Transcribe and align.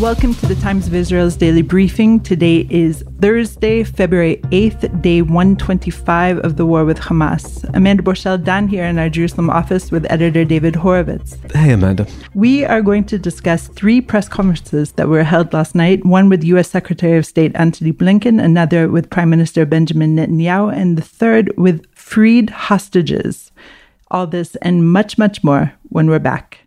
Welcome 0.00 0.34
to 0.34 0.46
the 0.46 0.56
Times 0.56 0.88
of 0.88 0.94
Israel's 0.94 1.36
daily 1.36 1.62
briefing. 1.62 2.18
Today 2.18 2.66
is 2.68 3.04
Thursday, 3.20 3.84
February 3.84 4.38
8th, 4.46 5.00
day 5.00 5.22
125 5.22 6.38
of 6.38 6.56
the 6.56 6.66
war 6.66 6.84
with 6.84 6.98
Hamas. 6.98 7.62
Amanda 7.74 8.02
Borschel 8.02 8.42
Dan 8.42 8.66
here 8.66 8.84
in 8.86 8.98
our 8.98 9.08
Jerusalem 9.08 9.50
office 9.50 9.92
with 9.92 10.04
editor 10.10 10.44
David 10.44 10.74
Horovitz. 10.74 11.38
Hey, 11.52 11.70
Amanda. 11.70 12.08
We 12.34 12.64
are 12.64 12.82
going 12.82 13.04
to 13.04 13.20
discuss 13.20 13.68
three 13.68 14.00
press 14.00 14.28
conferences 14.28 14.90
that 14.92 15.08
were 15.08 15.22
held 15.22 15.52
last 15.52 15.76
night 15.76 16.04
one 16.04 16.28
with 16.28 16.42
U.S. 16.42 16.70
Secretary 16.70 17.16
of 17.16 17.24
State 17.24 17.52
Antony 17.54 17.92
Blinken, 17.92 18.42
another 18.42 18.88
with 18.88 19.10
Prime 19.10 19.30
Minister 19.30 19.64
Benjamin 19.64 20.16
Netanyahu, 20.16 20.76
and 20.76 20.98
the 20.98 21.02
third 21.02 21.56
with 21.56 21.86
freed 21.94 22.50
hostages. 22.50 23.52
All 24.10 24.26
this 24.26 24.56
and 24.56 24.92
much, 24.92 25.18
much 25.18 25.44
more 25.44 25.72
when 25.84 26.10
we're 26.10 26.18
back. 26.18 26.66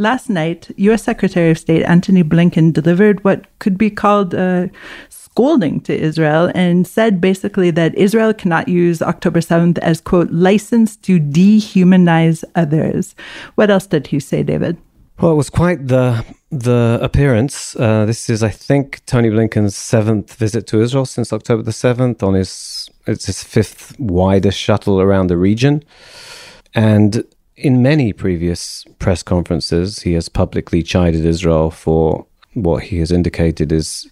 Last 0.00 0.30
night, 0.30 0.70
U.S. 0.76 1.02
Secretary 1.02 1.50
of 1.50 1.58
State 1.58 1.82
Antony 1.82 2.24
Blinken 2.24 2.72
delivered 2.72 3.22
what 3.22 3.44
could 3.58 3.76
be 3.76 3.90
called 3.90 4.32
a 4.32 4.70
scolding 5.10 5.78
to 5.82 5.94
Israel 5.94 6.50
and 6.54 6.86
said 6.86 7.20
basically 7.20 7.70
that 7.72 7.94
Israel 7.96 8.32
cannot 8.32 8.66
use 8.66 9.02
October 9.02 9.40
7th 9.40 9.76
as, 9.80 10.00
quote, 10.00 10.30
license 10.30 10.96
to 10.96 11.20
dehumanize 11.20 12.44
others. 12.54 13.14
What 13.56 13.68
else 13.68 13.86
did 13.86 14.06
he 14.06 14.20
say, 14.20 14.42
David? 14.42 14.78
Well, 15.20 15.32
it 15.32 15.36
was 15.36 15.50
quite 15.50 15.88
the 15.88 16.24
the 16.50 16.98
appearance. 17.02 17.76
Uh, 17.76 18.06
this 18.06 18.30
is, 18.30 18.42
I 18.42 18.48
think, 18.48 19.04
Tony 19.04 19.28
Blinken's 19.28 19.76
seventh 19.76 20.34
visit 20.36 20.66
to 20.68 20.80
Israel 20.80 21.04
since 21.04 21.30
October 21.30 21.62
the 21.62 21.72
seventh. 21.72 22.22
On 22.22 22.32
his 22.32 22.88
it's 23.06 23.26
his 23.26 23.42
fifth 23.42 24.00
widest 24.00 24.58
shuttle 24.58 24.98
around 24.98 25.26
the 25.26 25.36
region, 25.36 25.84
and 26.74 27.22
in 27.60 27.82
many 27.82 28.12
previous 28.12 28.84
press 28.98 29.22
conferences, 29.22 30.00
he 30.00 30.14
has 30.14 30.28
publicly 30.28 30.82
chided 30.82 31.24
Israel 31.26 31.70
for 31.70 32.26
what 32.54 32.84
he 32.84 32.98
has 32.98 33.12
indicated 33.12 33.70
is 33.70 34.10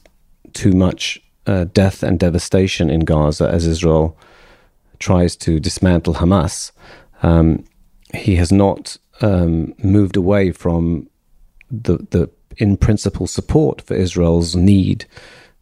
too 0.52 0.72
much 0.72 1.20
uh, 1.46 1.64
death 1.72 2.02
and 2.02 2.20
devastation 2.20 2.90
in 2.90 3.00
Gaza 3.00 3.48
as 3.48 3.66
Israel 3.66 4.16
tries 4.98 5.34
to 5.36 5.58
dismantle 5.58 6.14
Hamas. 6.14 6.72
Um, 7.22 7.64
he 8.14 8.36
has 8.36 8.52
not 8.52 8.98
um, 9.22 9.74
moved 9.82 10.16
away 10.16 10.52
from 10.52 11.08
the, 11.70 11.98
the 12.10 12.30
in 12.58 12.76
principle 12.76 13.26
support 13.26 13.80
for 13.82 13.94
Israel's 13.94 14.54
need 14.54 15.06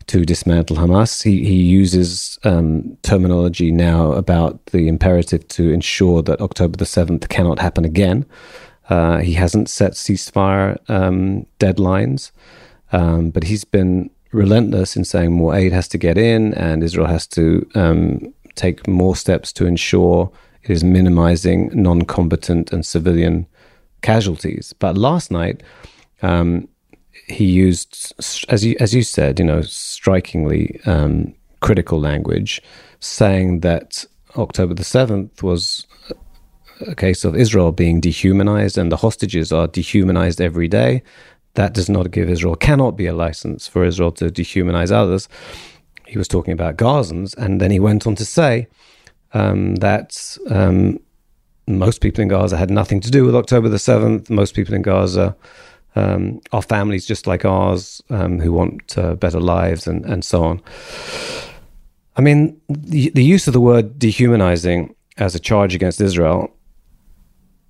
to 0.09 0.25
dismantle 0.25 0.77
Hamas. 0.77 1.22
He, 1.22 1.44
he 1.44 1.56
uses 1.56 2.39
um, 2.44 2.97
terminology 3.03 3.71
now 3.72 4.12
about 4.12 4.65
the 4.67 4.89
imperative 4.89 5.47
to 5.49 5.71
ensure 5.71 6.22
that 6.22 6.41
October 6.41 6.77
the 6.77 6.84
7th 6.84 7.28
cannot 7.28 7.59
happen 7.59 7.84
again. 7.84 8.25
Uh, 8.89 9.19
he 9.19 9.33
hasn't 9.33 9.69
set 9.69 9.93
ceasefire 9.93 10.78
um, 10.89 11.45
deadlines, 11.59 12.31
um, 12.93 13.31
but 13.31 13.45
he's 13.45 13.65
been 13.65 14.11
relentless 14.33 14.97
in 14.97 15.05
saying 15.05 15.33
more 15.33 15.55
aid 15.55 15.72
has 15.72 15.89
to 15.89 15.99
get 15.99 16.19
in 16.19 16.55
and 16.55 16.83
Israel 16.83 17.06
has 17.06 17.27
to 17.27 17.69
um, 17.75 18.33
take 18.55 18.87
more 18.87 19.16
steps 19.16 19.53
to 19.55 19.66
ensure 19.66 20.31
it 20.62 20.71
is 20.71 20.84
minimizing 20.84 21.71
non 21.72 22.03
combatant 22.03 22.72
and 22.72 22.84
civilian 22.84 23.47
casualties. 24.03 24.72
But 24.78 24.97
last 24.97 25.31
night, 25.31 25.62
um, 26.22 26.69
he 27.28 27.44
used, 27.44 28.14
as 28.48 28.64
you 28.64 28.76
as 28.78 28.94
you 28.94 29.03
said, 29.03 29.38
you 29.38 29.44
know, 29.44 29.62
strikingly 29.62 30.81
um, 30.87 31.34
critical 31.60 32.00
language, 32.00 32.62
saying 33.00 33.60
that 33.60 34.04
October 34.37 34.75
the 34.75 34.84
seventh 34.84 35.42
was 35.42 35.86
a 36.86 36.94
case 36.94 37.25
of 37.25 37.34
Israel 37.34 37.72
being 37.72 38.00
dehumanized, 38.00 38.78
and 38.78 38.92
the 38.92 38.98
hostages 38.98 39.53
are 39.53 39.66
dehumanized 39.66 40.41
every 40.41 40.69
day. 40.69 41.03
That 41.54 41.72
does 41.72 41.88
not 41.88 42.10
give 42.10 42.28
Israel 42.28 42.54
cannot 42.54 42.92
be 42.97 43.06
a 43.06 43.15
license 43.15 43.66
for 43.66 43.84
Israel 43.84 44.12
to 44.12 44.26
dehumanize 44.26 44.92
others. 44.92 45.28
He 46.06 46.19
was 46.19 46.28
talking 46.28 46.53
about 46.53 46.76
Gazans, 46.76 47.36
and 47.36 47.60
then 47.60 47.70
he 47.70 47.81
went 47.81 48.06
on 48.06 48.15
to 48.16 48.25
say 48.25 48.69
um, 49.32 49.76
that 49.76 50.38
um, 50.48 51.00
most 51.66 52.00
people 52.00 52.22
in 52.22 52.28
Gaza 52.28 52.56
had 52.56 52.70
nothing 52.70 53.00
to 53.00 53.10
do 53.10 53.25
with 53.25 53.34
October 53.34 53.69
the 53.69 53.78
seventh. 53.78 54.31
Most 54.31 54.54
people 54.54 54.75
in 54.75 54.82
Gaza 54.82 55.34
um, 55.97 56.41
are 56.53 56.62
families 56.62 57.07
just 57.07 57.27
like 57.27 57.45
ours 57.45 58.03
um, 58.11 58.39
who 58.39 58.53
want 58.53 58.97
uh, 58.97 59.15
better 59.15 59.41
lives 59.41 59.87
and, 59.87 60.05
and 60.05 60.25
so 60.25 60.45
on. 60.45 60.62
I 62.17 62.21
mean, 62.21 62.61
the, 62.69 63.11
the 63.11 63.25
use 63.25 63.47
of 63.47 63.53
the 63.53 63.61
word 63.61 63.99
dehumanizing 63.99 64.95
as 65.19 65.34
a 65.34 65.41
charge 65.41 65.75
against 65.75 66.01
Israel 66.01 66.53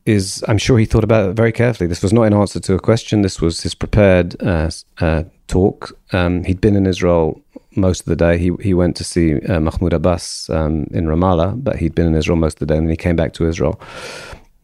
is, 0.04 0.44
I'm 0.46 0.58
sure 0.58 0.78
he 0.78 0.84
thought 0.84 1.04
about 1.04 1.30
it 1.30 1.32
very 1.34 1.52
carefully. 1.52 1.88
This 1.88 2.02
was 2.02 2.12
not 2.12 2.22
an 2.22 2.34
answer 2.34 2.60
to 2.60 2.74
a 2.74 2.78
question, 2.78 3.22
this 3.22 3.40
was 3.40 3.62
his 3.62 3.74
prepared 3.74 4.40
uh, 4.42 4.70
uh, 4.98 5.24
talk. 5.48 5.98
Um, 6.12 6.44
he'd 6.44 6.60
been 6.60 6.76
in 6.76 6.86
Israel 6.86 7.40
most 7.74 8.00
of 8.00 8.06
the 8.06 8.16
day. 8.16 8.38
He, 8.38 8.52
he 8.60 8.72
went 8.72 8.96
to 8.96 9.04
see 9.04 9.40
uh, 9.40 9.60
Mahmoud 9.60 9.92
Abbas 9.92 10.48
um, 10.50 10.86
in 10.92 11.06
Ramallah, 11.06 11.62
but 11.62 11.76
he'd 11.76 11.94
been 11.94 12.06
in 12.06 12.14
Israel 12.14 12.36
most 12.36 12.54
of 12.54 12.60
the 12.60 12.66
day 12.66 12.76
and 12.76 12.86
then 12.86 12.90
he 12.90 12.96
came 12.96 13.16
back 13.16 13.32
to 13.34 13.48
Israel. 13.48 13.80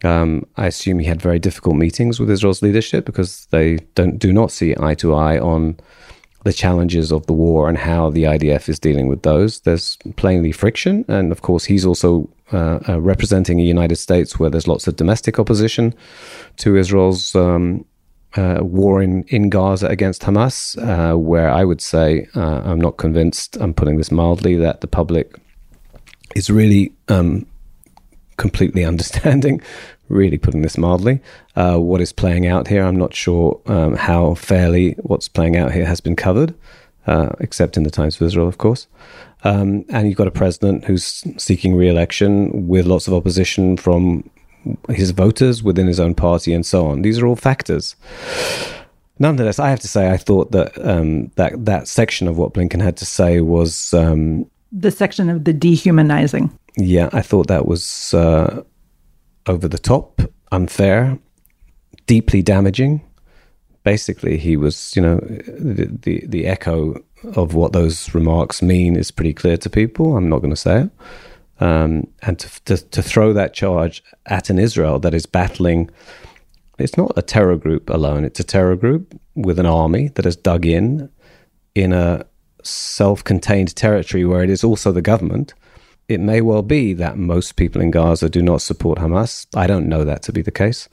Um, 0.04 0.46
I 0.56 0.66
assume 0.66 0.98
he 0.98 1.06
had 1.06 1.22
very 1.22 1.38
difficult 1.38 1.76
meetings 1.76 2.18
with 2.18 2.30
Israel's 2.30 2.62
leadership 2.62 3.04
because 3.04 3.46
they 3.50 3.76
don't 3.94 4.18
do 4.18 4.32
not 4.32 4.50
see 4.50 4.74
eye 4.78 4.94
to 4.96 5.14
eye 5.14 5.38
on 5.38 5.76
the 6.44 6.52
challenges 6.52 7.12
of 7.12 7.26
the 7.26 7.32
war 7.32 7.68
and 7.68 7.78
how 7.78 8.10
the 8.10 8.24
IDF 8.24 8.68
is 8.68 8.78
dealing 8.78 9.06
with 9.06 9.22
those. 9.22 9.60
There's 9.60 9.96
plainly 10.16 10.52
friction, 10.52 11.04
and 11.08 11.30
of 11.30 11.42
course, 11.42 11.64
he's 11.64 11.86
also 11.86 12.28
uh, 12.52 12.80
uh, 12.88 13.00
representing 13.00 13.60
a 13.60 13.64
United 13.64 13.96
States 13.96 14.38
where 14.38 14.50
there's 14.50 14.66
lots 14.68 14.86
of 14.86 14.96
domestic 14.96 15.38
opposition 15.38 15.94
to 16.56 16.76
Israel's 16.76 17.34
um, 17.36 17.84
uh, 18.36 18.58
war 18.62 19.02
in, 19.02 19.24
in 19.28 19.50
Gaza 19.50 19.86
against 19.86 20.22
Hamas, 20.22 20.76
uh, 20.78 21.16
where 21.16 21.50
I 21.50 21.64
would 21.64 21.80
say 21.80 22.26
uh, 22.34 22.62
I'm 22.64 22.80
not 22.80 22.96
convinced. 22.96 23.56
I'm 23.56 23.74
putting 23.74 23.98
this 23.98 24.10
mildly 24.10 24.56
that 24.56 24.80
the 24.80 24.86
public 24.86 25.38
is 26.34 26.50
really 26.50 26.92
um, 27.08 27.46
completely 28.42 28.84
understanding, 28.92 29.62
really 30.08 30.36
putting 30.36 30.62
this 30.62 30.76
mildly, 30.76 31.20
uh, 31.56 31.78
what 31.78 32.00
is 32.02 32.12
playing 32.12 32.46
out 32.46 32.68
here. 32.68 32.84
I'm 32.84 32.96
not 33.04 33.14
sure 33.14 33.58
um, 33.66 33.94
how 33.96 34.34
fairly 34.34 34.92
what's 35.10 35.28
playing 35.28 35.56
out 35.56 35.72
here 35.72 35.86
has 35.86 36.00
been 36.00 36.16
covered, 36.16 36.54
uh, 37.06 37.30
except 37.40 37.76
in 37.78 37.84
the 37.84 37.90
Times 37.90 38.16
of 38.16 38.26
Israel, 38.26 38.48
of 38.48 38.58
course. 38.58 38.86
Um, 39.44 39.84
and 39.88 40.06
you've 40.06 40.18
got 40.18 40.28
a 40.28 40.38
president 40.42 40.84
who's 40.84 41.24
seeking 41.36 41.74
re-election 41.74 42.68
with 42.68 42.86
lots 42.86 43.08
of 43.08 43.14
opposition 43.14 43.76
from 43.76 44.28
his 44.88 45.10
voters 45.10 45.62
within 45.62 45.86
his 45.86 45.98
own 45.98 46.14
party 46.14 46.52
and 46.52 46.64
so 46.64 46.86
on. 46.86 47.02
These 47.02 47.18
are 47.18 47.26
all 47.26 47.36
factors. 47.36 47.96
Nonetheless, 49.18 49.58
I 49.58 49.70
have 49.70 49.80
to 49.80 49.88
say, 49.88 50.10
I 50.10 50.16
thought 50.16 50.52
that 50.52 50.70
um, 50.84 51.30
that 51.36 51.64
that 51.64 51.88
section 51.88 52.28
of 52.28 52.38
what 52.38 52.54
Blinken 52.54 52.82
had 52.82 52.96
to 52.98 53.06
say 53.06 53.40
was 53.40 53.92
um, 53.94 54.46
the 54.72 54.90
section 54.90 55.28
of 55.28 55.44
the 55.44 55.52
dehumanizing 55.52 56.50
yeah, 56.76 57.10
I 57.12 57.22
thought 57.22 57.48
that 57.48 57.66
was 57.66 58.14
uh, 58.14 58.62
over 59.46 59.68
the 59.68 59.78
top, 59.78 60.22
unfair, 60.50 61.18
deeply 62.06 62.42
damaging, 62.42 63.02
basically 63.84 64.38
he 64.38 64.56
was, 64.56 64.94
you 64.96 65.02
know, 65.02 65.16
the, 65.16 65.86
the, 66.02 66.24
the 66.26 66.46
echo 66.46 67.02
of 67.36 67.54
what 67.54 67.72
those 67.72 68.14
remarks 68.14 68.62
mean 68.62 68.96
is 68.96 69.10
pretty 69.10 69.34
clear 69.34 69.56
to 69.58 69.70
people. 69.70 70.16
I'm 70.16 70.28
not 70.28 70.38
going 70.38 70.50
to 70.50 70.56
say 70.56 70.82
it. 70.82 70.90
Um, 71.60 72.08
and 72.22 72.38
to, 72.38 72.64
to, 72.64 72.76
to 72.76 73.02
throw 73.02 73.32
that 73.32 73.54
charge 73.54 74.02
at 74.26 74.50
an 74.50 74.58
Israel 74.58 74.98
that 75.00 75.14
is 75.14 75.26
battling, 75.26 75.90
it's 76.78 76.96
not 76.96 77.12
a 77.16 77.22
terror 77.22 77.56
group 77.56 77.90
alone. 77.90 78.24
It's 78.24 78.40
a 78.40 78.44
terror 78.44 78.74
group 78.74 79.18
with 79.34 79.58
an 79.58 79.66
army 79.66 80.08
that 80.08 80.24
has 80.24 80.36
dug 80.36 80.66
in 80.66 81.08
in 81.74 81.92
a 81.92 82.24
self-contained 82.66 83.74
territory 83.74 84.24
where 84.24 84.42
it 84.42 84.50
is 84.50 84.64
also 84.64 84.92
the 84.92 85.02
government. 85.02 85.54
It 86.08 86.20
may 86.20 86.40
well 86.40 86.62
be 86.62 86.92
that 86.94 87.16
most 87.16 87.56
people 87.56 87.80
in 87.80 87.90
Gaza 87.90 88.28
do 88.28 88.42
not 88.42 88.60
support 88.60 88.98
Hamas. 88.98 89.46
I 89.54 89.66
don't 89.66 89.88
know 89.88 90.04
that 90.04 90.22
to 90.24 90.32
be 90.32 90.42
the 90.42 90.50
case 90.50 90.88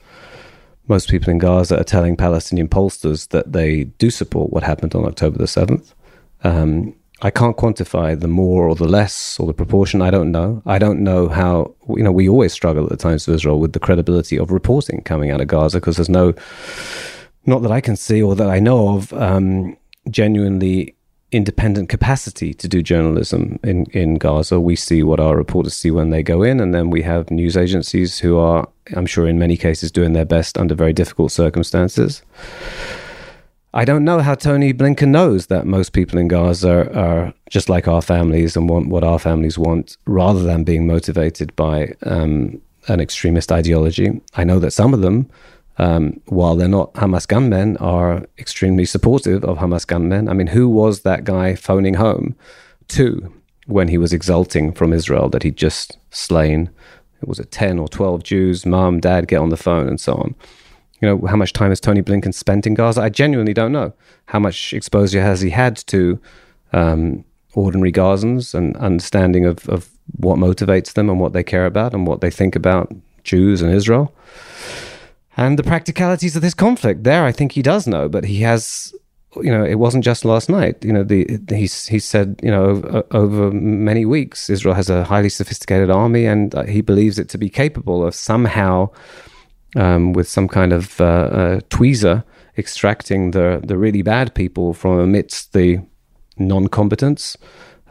most 0.90 1.08
people 1.08 1.30
in 1.30 1.38
Gaza 1.38 1.80
are 1.80 1.84
telling 1.84 2.16
Palestinian 2.16 2.68
pollsters 2.68 3.28
that 3.28 3.52
they 3.52 3.84
do 3.84 4.10
support 4.10 4.52
what 4.52 4.64
happened 4.64 4.94
on 4.94 5.06
October 5.06 5.38
the 5.38 5.44
7th. 5.44 5.94
Um, 6.42 6.94
I 7.22 7.30
can't 7.30 7.56
quantify 7.56 8.18
the 8.18 8.26
more 8.28 8.68
or 8.68 8.74
the 8.74 8.88
less 8.88 9.38
or 9.38 9.46
the 9.46 9.54
proportion. 9.54 10.02
I 10.02 10.10
don't 10.10 10.32
know. 10.32 10.62
I 10.66 10.78
don't 10.78 11.00
know 11.04 11.28
how, 11.28 11.74
you 11.88 12.02
know, 12.02 12.10
we 12.10 12.28
always 12.28 12.52
struggle 12.52 12.84
at 12.84 12.90
the 12.90 12.96
Times 12.96 13.28
of 13.28 13.34
Israel 13.34 13.60
with 13.60 13.72
the 13.72 13.78
credibility 13.78 14.36
of 14.36 14.50
reporting 14.50 15.02
coming 15.02 15.30
out 15.30 15.40
of 15.40 15.46
Gaza 15.46 15.78
because 15.78 15.96
there's 15.96 16.08
no, 16.08 16.34
not 17.46 17.62
that 17.62 17.70
I 17.70 17.80
can 17.80 17.94
see 17.94 18.20
or 18.20 18.34
that 18.34 18.50
I 18.50 18.58
know 18.58 18.96
of, 18.96 19.12
um, 19.12 19.76
genuinely 20.10 20.96
independent 21.32 21.88
capacity 21.88 22.52
to 22.54 22.66
do 22.68 22.82
journalism 22.82 23.58
in, 23.62 23.84
in 23.92 24.16
Gaza. 24.16 24.58
We 24.58 24.76
see 24.76 25.02
what 25.02 25.20
our 25.20 25.36
reporters 25.36 25.74
see 25.74 25.90
when 25.90 26.10
they 26.10 26.22
go 26.22 26.42
in, 26.42 26.60
and 26.60 26.74
then 26.74 26.90
we 26.90 27.02
have 27.02 27.30
news 27.30 27.56
agencies 27.56 28.18
who 28.18 28.38
are, 28.38 28.68
I'm 28.96 29.06
sure, 29.06 29.28
in 29.28 29.38
many 29.38 29.56
cases, 29.56 29.92
doing 29.92 30.12
their 30.12 30.24
best 30.24 30.58
under 30.58 30.74
very 30.74 30.92
difficult 30.92 31.32
circumstances. 31.32 32.22
I 33.72 33.84
don't 33.84 34.04
know 34.04 34.18
how 34.18 34.34
Tony 34.34 34.72
Blinken 34.72 35.10
knows 35.10 35.46
that 35.46 35.64
most 35.64 35.92
people 35.92 36.18
in 36.18 36.26
Gaza 36.26 36.92
are 36.92 37.32
just 37.48 37.68
like 37.68 37.86
our 37.86 38.02
families 38.02 38.56
and 38.56 38.68
want 38.68 38.88
what 38.88 39.04
our 39.04 39.20
families 39.20 39.56
want, 39.56 39.96
rather 40.06 40.42
than 40.42 40.64
being 40.64 40.86
motivated 40.88 41.54
by 41.54 41.94
um, 42.02 42.60
an 42.88 43.00
extremist 43.00 43.52
ideology. 43.52 44.20
I 44.34 44.42
know 44.42 44.58
that 44.58 44.72
some 44.72 44.92
of 44.92 45.02
them 45.02 45.30
um, 45.80 46.20
while 46.26 46.56
they're 46.56 46.68
not 46.68 46.92
Hamas 46.92 47.26
gunmen, 47.26 47.78
are 47.78 48.26
extremely 48.38 48.84
supportive 48.84 49.42
of 49.44 49.56
Hamas 49.56 49.86
gunmen. 49.86 50.28
I 50.28 50.34
mean, 50.34 50.48
who 50.48 50.68
was 50.68 51.00
that 51.00 51.24
guy 51.24 51.54
phoning 51.54 51.94
home 51.94 52.36
to 52.88 53.32
when 53.66 53.88
he 53.88 53.96
was 53.96 54.12
exulting 54.12 54.72
from 54.72 54.92
Israel 54.92 55.30
that 55.30 55.42
he'd 55.42 55.56
just 55.56 55.96
slain? 56.10 56.68
It 57.22 57.28
was 57.28 57.38
it 57.38 57.50
10 57.50 57.78
or 57.78 57.88
12 57.88 58.22
Jews, 58.22 58.66
mom, 58.66 59.00
dad, 59.00 59.26
get 59.26 59.38
on 59.38 59.48
the 59.48 59.56
phone, 59.56 59.88
and 59.88 59.98
so 59.98 60.12
on. 60.16 60.34
You 61.00 61.08
know, 61.08 61.26
how 61.26 61.36
much 61.36 61.54
time 61.54 61.70
has 61.70 61.80
Tony 61.80 62.02
Blinken 62.02 62.34
spent 62.34 62.66
in 62.66 62.74
Gaza? 62.74 63.00
I 63.00 63.08
genuinely 63.08 63.54
don't 63.54 63.72
know. 63.72 63.94
How 64.26 64.38
much 64.38 64.74
exposure 64.74 65.22
has 65.22 65.40
he 65.40 65.48
had 65.48 65.76
to 65.86 66.20
um, 66.74 67.24
ordinary 67.54 67.90
Gazans 67.90 68.52
and 68.52 68.76
understanding 68.76 69.46
of, 69.46 69.66
of 69.66 69.88
what 70.18 70.38
motivates 70.38 70.92
them 70.92 71.08
and 71.08 71.18
what 71.18 71.32
they 71.32 71.42
care 71.42 71.64
about 71.64 71.94
and 71.94 72.06
what 72.06 72.20
they 72.20 72.30
think 72.30 72.54
about 72.54 72.92
Jews 73.24 73.62
and 73.62 73.72
Israel? 73.72 74.14
And 75.40 75.58
the 75.58 75.62
practicalities 75.62 76.36
of 76.36 76.42
this 76.42 76.52
conflict. 76.52 77.02
There, 77.02 77.24
I 77.24 77.32
think 77.32 77.52
he 77.52 77.62
does 77.62 77.86
know, 77.86 78.08
but 78.08 78.24
he 78.24 78.42
has. 78.42 78.94
You 79.36 79.52
know, 79.52 79.64
it 79.64 79.76
wasn't 79.76 80.04
just 80.04 80.24
last 80.24 80.50
night. 80.50 80.84
You 80.84 80.92
know, 80.92 81.04
the 81.04 81.38
he's 81.48 81.86
he 81.86 82.00
said, 82.00 82.40
you 82.42 82.50
know, 82.50 82.64
over, 82.64 83.06
over 83.12 83.50
many 83.52 84.04
weeks, 84.04 84.50
Israel 84.50 84.74
has 84.74 84.90
a 84.90 85.04
highly 85.04 85.28
sophisticated 85.28 85.88
army, 85.88 86.26
and 86.26 86.54
uh, 86.54 86.64
he 86.64 86.80
believes 86.80 87.16
it 87.18 87.28
to 87.30 87.38
be 87.38 87.48
capable 87.48 88.04
of 88.04 88.14
somehow, 88.14 88.90
um, 89.76 90.12
with 90.12 90.28
some 90.28 90.48
kind 90.48 90.72
of 90.72 91.00
uh, 91.00 91.04
uh, 91.04 91.60
tweezer, 91.70 92.24
extracting 92.58 93.30
the 93.30 93.60
the 93.64 93.78
really 93.78 94.02
bad 94.02 94.34
people 94.34 94.74
from 94.74 94.98
amidst 94.98 95.52
the 95.52 95.78
non-combatants. 96.36 97.36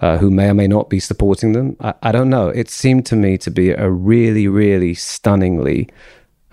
Uh, 0.01 0.18
who 0.18 0.31
may 0.31 0.48
or 0.48 0.54
may 0.54 0.66
not 0.66 0.90
be 0.90 0.98
supporting 0.98 1.51
them. 1.51 1.75
I, 1.81 1.94
I, 2.04 2.12
don't 2.13 2.30
know. 2.30 2.48
It 2.48 2.69
seemed 2.69 3.06
to 3.07 3.18
me 3.18 3.38
to 3.40 3.51
be 3.51 3.72
a 3.72 3.90
really, 3.90 4.48
really 4.48 4.94
stunningly 4.94 5.90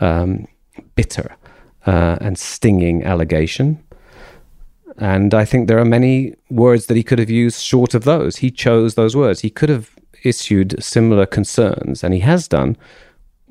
um, 0.01 0.49
bitter 0.95 1.37
uh, 1.87 2.19
and 2.21 2.39
stinging 2.39 3.05
allegation. 3.05 3.83
And 4.99 5.35
I 5.35 5.45
think 5.45 5.69
there 5.69 5.79
are 5.79 5.85
many 5.85 6.35
words 6.51 6.87
that 6.87 6.97
he 6.97 7.03
could 7.03 7.19
have 7.19 7.31
used 7.31 7.63
short 7.63 7.95
of 7.95 8.05
those. 8.05 8.37
He 8.37 8.51
chose 8.51 8.95
those 8.95 9.15
words. 9.15 9.41
He 9.41 9.51
could 9.51 9.69
have 9.69 9.91
issued 10.25 10.83
similar 10.83 11.27
concerns, 11.27 12.03
and 12.03 12.15
he 12.15 12.21
has 12.21 12.49
done, 12.49 12.77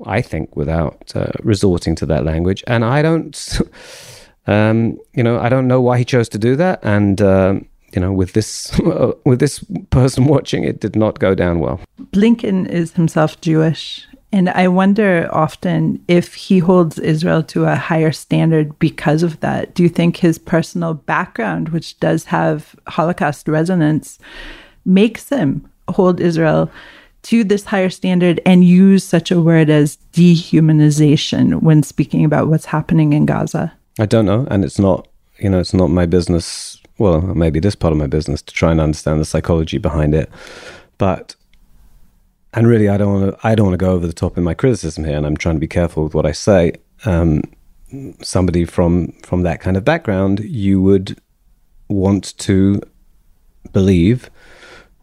I 0.04 0.22
think, 0.22 0.56
without 0.56 1.12
uh, 1.14 1.32
resorting 1.42 1.94
to 1.96 2.06
that 2.06 2.24
language. 2.24 2.64
And 2.66 2.84
I 2.84 3.00
don't, 3.02 3.60
um, 4.46 4.98
you 5.14 5.22
know, 5.22 5.38
I 5.38 5.48
don't 5.48 5.68
know 5.68 5.80
why 5.80 5.98
he 5.98 6.04
chose 6.04 6.28
to 6.30 6.38
do 6.38 6.56
that. 6.56 6.80
And 6.82 7.20
uh, 7.20 7.60
you 7.92 8.00
know, 8.00 8.12
with 8.12 8.32
this 8.32 8.78
with 9.24 9.38
this 9.38 9.64
person 9.90 10.26
watching, 10.26 10.64
it 10.64 10.80
did 10.80 10.96
not 10.96 11.18
go 11.18 11.34
down 11.34 11.60
well. 11.60 11.80
Blinken 12.12 12.68
is 12.68 12.92
himself 12.94 13.40
Jewish, 13.40 14.06
and 14.32 14.48
I 14.50 14.68
wonder 14.68 15.28
often 15.32 16.04
if 16.08 16.34
he 16.34 16.58
holds 16.58 16.98
Israel 16.98 17.42
to 17.44 17.64
a 17.64 17.76
higher 17.76 18.12
standard 18.12 18.78
because 18.78 19.22
of 19.22 19.40
that. 19.40 19.74
Do 19.74 19.82
you 19.82 19.88
think 19.88 20.16
his 20.16 20.38
personal 20.38 20.94
background, 20.94 21.68
which 21.70 21.98
does 22.00 22.24
have 22.24 22.74
Holocaust 22.88 23.48
resonance, 23.48 24.18
makes 24.84 25.28
him 25.28 25.68
hold 25.88 26.20
Israel 26.20 26.70
to 27.22 27.44
this 27.44 27.64
higher 27.64 27.90
standard 27.90 28.40
and 28.44 28.64
use 28.64 29.04
such 29.04 29.30
a 29.30 29.40
word 29.40 29.70
as 29.70 29.98
dehumanization 30.12 31.62
when 31.62 31.82
speaking 31.82 32.24
about 32.24 32.48
what's 32.48 32.66
happening 32.66 33.12
in 33.12 33.26
Gaza? 33.26 33.72
I 33.98 34.06
don't 34.06 34.26
know. 34.26 34.46
And 34.50 34.64
it's 34.64 34.78
not, 34.78 35.08
you 35.38 35.48
know, 35.48 35.60
it's 35.60 35.74
not 35.74 35.88
my 35.88 36.06
business. 36.06 36.80
Well, 36.98 37.22
maybe 37.22 37.60
this 37.60 37.74
part 37.74 37.92
of 37.92 37.98
my 37.98 38.06
business 38.06 38.42
to 38.42 38.54
try 38.54 38.70
and 38.72 38.80
understand 38.80 39.20
the 39.20 39.24
psychology 39.24 39.78
behind 39.78 40.14
it. 40.14 40.30
But 40.98 41.35
and 42.56 42.66
really, 42.66 42.88
I 42.88 42.96
don't 42.96 43.12
want 43.12 43.40
to. 43.40 43.46
I 43.46 43.54
don't 43.54 43.66
want 43.66 43.78
to 43.78 43.84
go 43.84 43.92
over 43.92 44.06
the 44.06 44.12
top 44.12 44.36
in 44.36 44.42
my 44.42 44.54
criticism 44.54 45.04
here, 45.04 45.16
and 45.16 45.26
I'm 45.26 45.36
trying 45.36 45.56
to 45.56 45.60
be 45.60 45.68
careful 45.68 46.04
with 46.04 46.14
what 46.14 46.26
I 46.26 46.32
say. 46.32 46.72
Um, 47.04 47.42
somebody 48.22 48.64
from 48.64 49.12
from 49.22 49.42
that 49.42 49.60
kind 49.60 49.76
of 49.76 49.84
background, 49.84 50.40
you 50.40 50.80
would 50.82 51.20
want 51.88 52.36
to 52.38 52.80
believe 53.72 54.30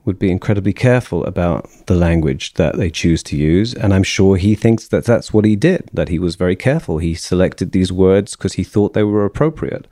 would 0.06 0.20
be 0.20 0.32
incredibly 0.32 0.74
careful 0.74 1.24
about 1.26 1.70
the 1.86 1.96
language 1.96 2.56
that 2.56 2.78
they 2.78 2.90
choose 2.90 3.24
to 3.24 3.38
use. 3.38 3.74
And 3.74 3.94
I'm 3.94 4.04
sure 4.04 4.36
he 4.36 4.56
thinks 4.56 4.90
that 4.90 5.06
that's 5.06 5.32
what 5.32 5.46
he 5.46 5.56
did, 5.56 5.90
that 5.94 6.10
he 6.10 6.20
was 6.20 6.36
very 6.36 6.56
careful. 6.56 6.98
He 6.98 7.16
selected 7.16 7.72
these 7.72 7.92
words 7.92 8.36
because 8.36 8.54
he 8.54 8.64
thought 8.64 8.94
they 8.94 9.04
were 9.04 9.26
appropriate. 9.26 9.88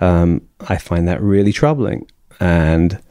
Um, 0.00 0.42
I 0.68 0.76
find 0.76 1.08
that 1.08 1.20
really 1.20 1.52
troubling. 1.52 2.08
And, 2.38 3.02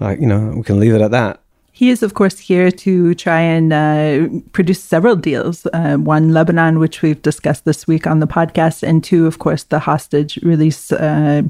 uh, 0.00 0.16
you 0.18 0.26
know, 0.26 0.54
we 0.56 0.62
can 0.62 0.80
leave 0.80 0.94
it 0.94 1.02
at 1.02 1.10
that. 1.10 1.42
He 1.80 1.88
is, 1.88 2.02
of 2.02 2.12
course, 2.12 2.38
here 2.38 2.70
to 2.70 3.14
try 3.14 3.40
and 3.40 3.72
uh, 3.72 4.28
produce 4.52 4.82
several 4.82 5.16
deals. 5.16 5.66
Uh, 5.72 5.96
one, 5.96 6.34
Lebanon, 6.34 6.78
which 6.78 7.00
we've 7.00 7.22
discussed 7.22 7.64
this 7.64 7.86
week 7.86 8.06
on 8.06 8.20
the 8.20 8.26
podcast, 8.26 8.82
and 8.82 9.02
two, 9.02 9.26
of 9.26 9.38
course, 9.38 9.62
the 9.62 9.78
hostage 9.78 10.36
release 10.42 10.92
uh, 10.92 11.40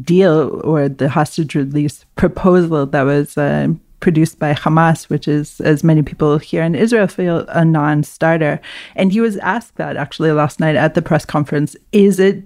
deal 0.00 0.58
or 0.64 0.88
the 0.88 1.10
hostage 1.10 1.54
release 1.54 2.06
proposal 2.14 2.86
that 2.86 3.02
was 3.02 3.36
uh, 3.36 3.68
produced 4.00 4.38
by 4.38 4.54
Hamas, 4.54 5.10
which 5.10 5.28
is, 5.28 5.60
as 5.60 5.84
many 5.84 6.02
people 6.02 6.38
here 6.38 6.62
in 6.62 6.74
Israel 6.74 7.06
feel, 7.06 7.44
a 7.48 7.62
non 7.62 8.04
starter. 8.04 8.58
And 8.94 9.12
he 9.12 9.20
was 9.20 9.36
asked 9.36 9.76
that 9.76 9.98
actually 9.98 10.32
last 10.32 10.60
night 10.60 10.76
at 10.76 10.94
the 10.94 11.02
press 11.02 11.26
conference 11.26 11.76
is 11.92 12.18
it 12.18 12.42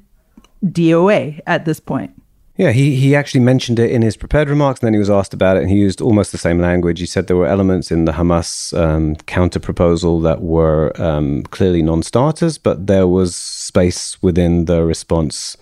DOA 0.64 1.38
at 1.46 1.66
this 1.66 1.78
point? 1.78 2.19
Yeah, 2.60 2.72
he, 2.72 2.94
he 2.94 3.16
actually 3.16 3.40
mentioned 3.40 3.78
it 3.78 3.90
in 3.90 4.02
his 4.02 4.18
prepared 4.18 4.50
remarks, 4.50 4.80
and 4.80 4.86
then 4.86 4.92
he 4.92 4.98
was 4.98 5.08
asked 5.08 5.32
about 5.32 5.56
it, 5.56 5.62
and 5.62 5.70
he 5.70 5.78
used 5.78 6.02
almost 6.02 6.30
the 6.30 6.36
same 6.36 6.58
language. 6.58 7.00
He 7.00 7.06
said 7.06 7.26
there 7.26 7.38
were 7.38 7.46
elements 7.46 7.90
in 7.90 8.04
the 8.04 8.12
Hamas 8.12 8.78
um, 8.78 9.16
counter 9.24 9.58
proposal 9.58 10.20
that 10.20 10.42
were 10.42 10.92
um, 11.00 11.44
clearly 11.44 11.80
non 11.80 12.02
starters, 12.02 12.58
but 12.58 12.86
there 12.86 13.08
was 13.08 13.34
space 13.34 14.22
within 14.22 14.66
the 14.66 14.84
response. 14.84 15.56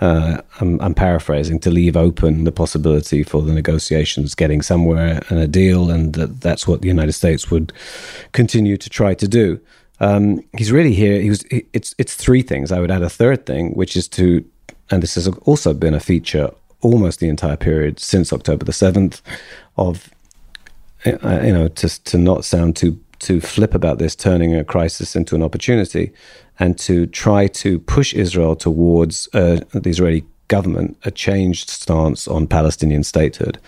Uh, 0.00 0.38
I'm, 0.60 0.80
I'm, 0.80 0.94
paraphrasing 0.94 1.60
to 1.60 1.70
leave 1.70 1.96
open 1.96 2.42
the 2.42 2.50
possibility 2.50 3.22
for 3.22 3.40
the 3.42 3.52
negotiations 3.52 4.34
getting 4.34 4.62
somewhere 4.62 5.22
and 5.28 5.38
a 5.38 5.46
deal, 5.46 5.92
and 5.92 6.12
that 6.14 6.40
that's 6.40 6.66
what 6.66 6.80
the 6.80 6.88
United 6.88 7.12
States 7.12 7.52
would 7.52 7.72
continue 8.32 8.76
to 8.78 8.90
try 8.90 9.14
to 9.14 9.28
do. 9.28 9.60
Um, 10.00 10.40
he's 10.58 10.72
really 10.72 10.92
here. 10.92 11.20
He 11.20 11.30
was. 11.30 11.44
It's 11.50 11.94
it's 11.98 12.16
three 12.16 12.42
things. 12.42 12.72
I 12.72 12.80
would 12.80 12.90
add 12.90 13.02
a 13.02 13.08
third 13.08 13.46
thing, 13.46 13.74
which 13.74 13.94
is 13.94 14.08
to 14.08 14.44
and 14.92 15.02
this 15.02 15.14
has 15.14 15.26
also 15.46 15.72
been 15.72 15.94
a 15.94 16.00
feature 16.00 16.50
almost 16.82 17.18
the 17.18 17.28
entire 17.28 17.56
period 17.56 17.98
since 17.98 18.32
October 18.32 18.64
the 18.64 18.72
7th 18.72 19.22
of 19.76 20.10
uh, 21.06 21.40
you 21.42 21.52
know 21.52 21.68
to 21.68 21.88
to 22.04 22.18
not 22.18 22.44
sound 22.44 22.76
too 22.76 23.00
too 23.18 23.40
flip 23.40 23.74
about 23.74 23.98
this 23.98 24.14
turning 24.14 24.54
a 24.54 24.64
crisis 24.64 25.16
into 25.16 25.34
an 25.34 25.42
opportunity 25.42 26.12
and 26.58 26.78
to 26.78 27.06
try 27.06 27.46
to 27.46 27.78
push 27.78 28.12
Israel 28.14 28.54
towards 28.54 29.28
uh, 29.32 29.60
the 29.72 29.90
Israeli 29.90 30.24
government 30.48 30.96
a 31.04 31.10
changed 31.10 31.70
stance 31.70 32.28
on 32.28 32.46
Palestinian 32.46 33.02
statehood 33.02 33.58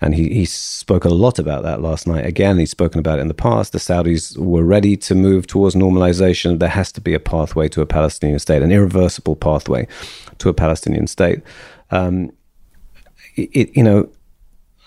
And 0.00 0.14
he, 0.14 0.28
he 0.34 0.44
spoke 0.44 1.04
a 1.04 1.08
lot 1.08 1.38
about 1.38 1.62
that 1.62 1.80
last 1.80 2.06
night. 2.06 2.26
Again, 2.26 2.58
he's 2.58 2.70
spoken 2.70 2.98
about 2.98 3.18
it 3.18 3.22
in 3.22 3.28
the 3.28 3.34
past. 3.34 3.72
The 3.72 3.78
Saudis 3.78 4.36
were 4.36 4.64
ready 4.64 4.96
to 4.98 5.14
move 5.14 5.46
towards 5.46 5.74
normalization. 5.74 6.58
There 6.58 6.68
has 6.68 6.92
to 6.92 7.00
be 7.00 7.14
a 7.14 7.20
pathway 7.20 7.68
to 7.68 7.80
a 7.80 7.86
Palestinian 7.86 8.38
state, 8.38 8.62
an 8.62 8.72
irreversible 8.72 9.36
pathway 9.36 9.86
to 10.38 10.48
a 10.48 10.54
Palestinian 10.54 11.06
state. 11.06 11.40
Um, 11.90 12.32
it, 13.36 13.74
you 13.76 13.82
know, 13.82 14.08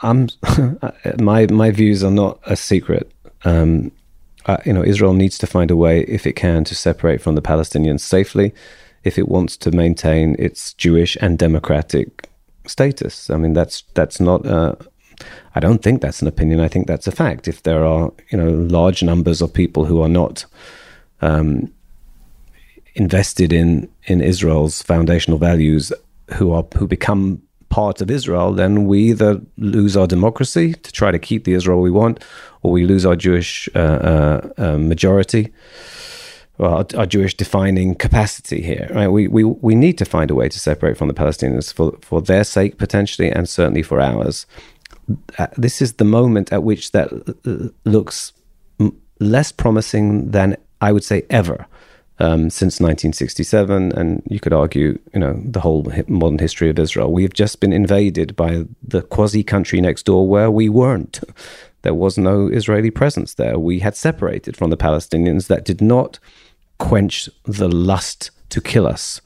I'm 0.02 0.30
my 1.20 1.48
my 1.48 1.72
views 1.72 2.04
are 2.04 2.12
not 2.12 2.40
a 2.46 2.56
secret. 2.56 3.12
Um, 3.46 3.92
uh, 4.46 4.58
you 4.66 4.74
know, 4.74 4.84
Israel 4.84 5.14
needs 5.14 5.38
to 5.40 5.48
find 5.48 5.70
a 5.72 5.76
way, 5.76 6.02
if 6.02 6.26
it 6.26 6.34
can, 6.34 6.64
to 6.66 6.76
separate 6.76 7.22
from 7.22 7.36
the 7.36 7.42
Palestinians 7.42 8.00
safely, 8.00 8.54
if 9.04 9.18
it 9.18 9.28
wants 9.28 9.58
to 9.58 9.72
maintain 9.72 10.36
its 10.40 10.74
Jewish 10.74 11.18
and 11.20 11.38
democratic 11.38 12.30
status. 12.66 13.30
I 13.30 13.38
mean, 13.38 13.54
that's 13.54 13.84
that's 13.94 14.20
not. 14.20 14.46
Uh, 14.46 14.76
I 15.56 15.60
don't 15.60 15.82
think 15.82 16.02
that's 16.02 16.22
an 16.22 16.28
opinion. 16.28 16.60
I 16.60 16.68
think 16.68 16.88
that's 16.88 17.08
a 17.08 17.12
fact. 17.12 17.48
If 17.48 17.64
there 17.64 17.86
are, 17.86 18.12
you 18.30 18.38
know, 18.38 18.50
large 18.50 19.04
numbers 19.04 19.42
of 19.42 19.54
people 19.54 19.86
who 19.86 20.02
are 20.02 20.10
not 20.10 20.46
um, 21.22 21.72
invested 22.96 23.54
in 23.54 23.90
in 24.06 24.22
Israel's 24.22 24.82
foundational 24.82 25.40
values, 25.40 25.92
who 26.36 26.52
are 26.52 26.66
who 26.78 26.88
become 26.88 27.42
part 27.70 28.02
of 28.02 28.10
Israel, 28.10 28.54
then 28.54 28.86
we 28.86 29.10
either 29.10 29.42
lose 29.58 29.98
our 29.98 30.08
democracy 30.08 30.74
to 30.74 30.92
try 30.92 31.12
to 31.12 31.20
keep 31.20 31.44
the 31.44 31.54
Israel 31.54 31.82
we 31.82 31.92
want, 31.92 32.24
or 32.62 32.72
we 32.72 32.86
lose 32.86 33.06
our 33.06 33.16
Jewish 33.16 33.68
uh, 33.76 33.80
uh, 33.80 34.50
uh, 34.58 34.78
majority, 34.78 35.52
well, 36.58 36.74
our, 36.74 36.86
our, 36.98 37.06
Jewish 37.06 37.36
defining 37.36 37.94
capacity 37.94 38.62
here. 38.62 38.90
Right? 38.94 39.08
We, 39.08 39.28
we 39.28 39.44
we 39.44 39.76
need 39.76 39.98
to 40.00 40.06
find 40.06 40.32
a 40.32 40.36
way 40.36 40.50
to 40.50 40.60
separate 40.60 40.98
from 40.98 41.08
the 41.08 41.14
Palestinians 41.14 41.74
for 41.74 41.98
for 42.02 42.22
their 42.22 42.44
sake 42.44 42.78
potentially, 42.78 43.30
and 43.30 43.48
certainly 43.48 43.84
for 43.84 44.00
ours. 44.02 44.46
Uh, 45.38 45.48
this 45.58 45.82
is 45.82 45.94
the 45.94 46.06
moment 46.06 46.52
at 46.52 46.64
which 46.64 46.92
that 46.92 47.12
uh, 47.46 47.70
looks 47.90 48.34
less 49.20 49.52
promising 49.52 50.32
than 50.32 50.58
I 50.82 50.92
would 50.92 51.04
say 51.04 51.26
ever 51.30 51.66
um, 52.20 52.50
since 52.50 52.80
1967, 52.80 53.92
and 53.94 54.24
you 54.28 54.40
could 54.40 54.54
argue, 54.54 55.00
you 55.14 55.20
know, 55.20 55.40
the 55.44 55.60
whole 55.60 55.92
modern 56.08 56.40
history 56.40 56.70
of 56.70 56.80
Israel. 56.80 57.12
We've 57.12 57.34
just 57.34 57.60
been 57.60 57.74
invaded 57.74 58.36
by 58.36 58.66
the 58.82 59.04
quasi 59.04 59.44
country 59.44 59.82
next 59.82 60.04
door 60.04 60.28
where 60.28 60.52
we 60.52 60.70
weren't. 60.70 61.20
There 61.84 61.94
was 61.94 62.18
no 62.18 62.48
Israeli 62.48 62.92
presence 62.92 63.36
there. 63.36 63.58
We 63.58 63.80
had 63.80 63.96
separated 63.96 64.58
from 64.58 64.72
the 64.72 64.76
Palestinians. 64.76 65.48
That 65.48 65.64
did 65.64 65.80
not 65.80 66.20
quench 66.80 67.30
the 67.46 67.70
lust 67.70 68.32
to 68.50 68.60
kill 68.60 68.86
us. 68.88 69.22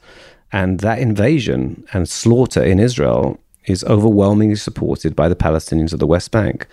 And 0.52 0.78
that 0.80 1.00
invasion 1.00 1.84
and 1.92 2.08
slaughter 2.08 2.62
in 2.62 2.78
Israel 2.78 3.40
is 3.66 3.84
overwhelmingly 3.84 4.56
supported 4.56 5.14
by 5.14 5.28
the 5.28 5.36
Palestinians 5.36 5.92
of 5.92 5.98
the 5.98 6.06
West 6.06 6.30
Bank. 6.30 6.66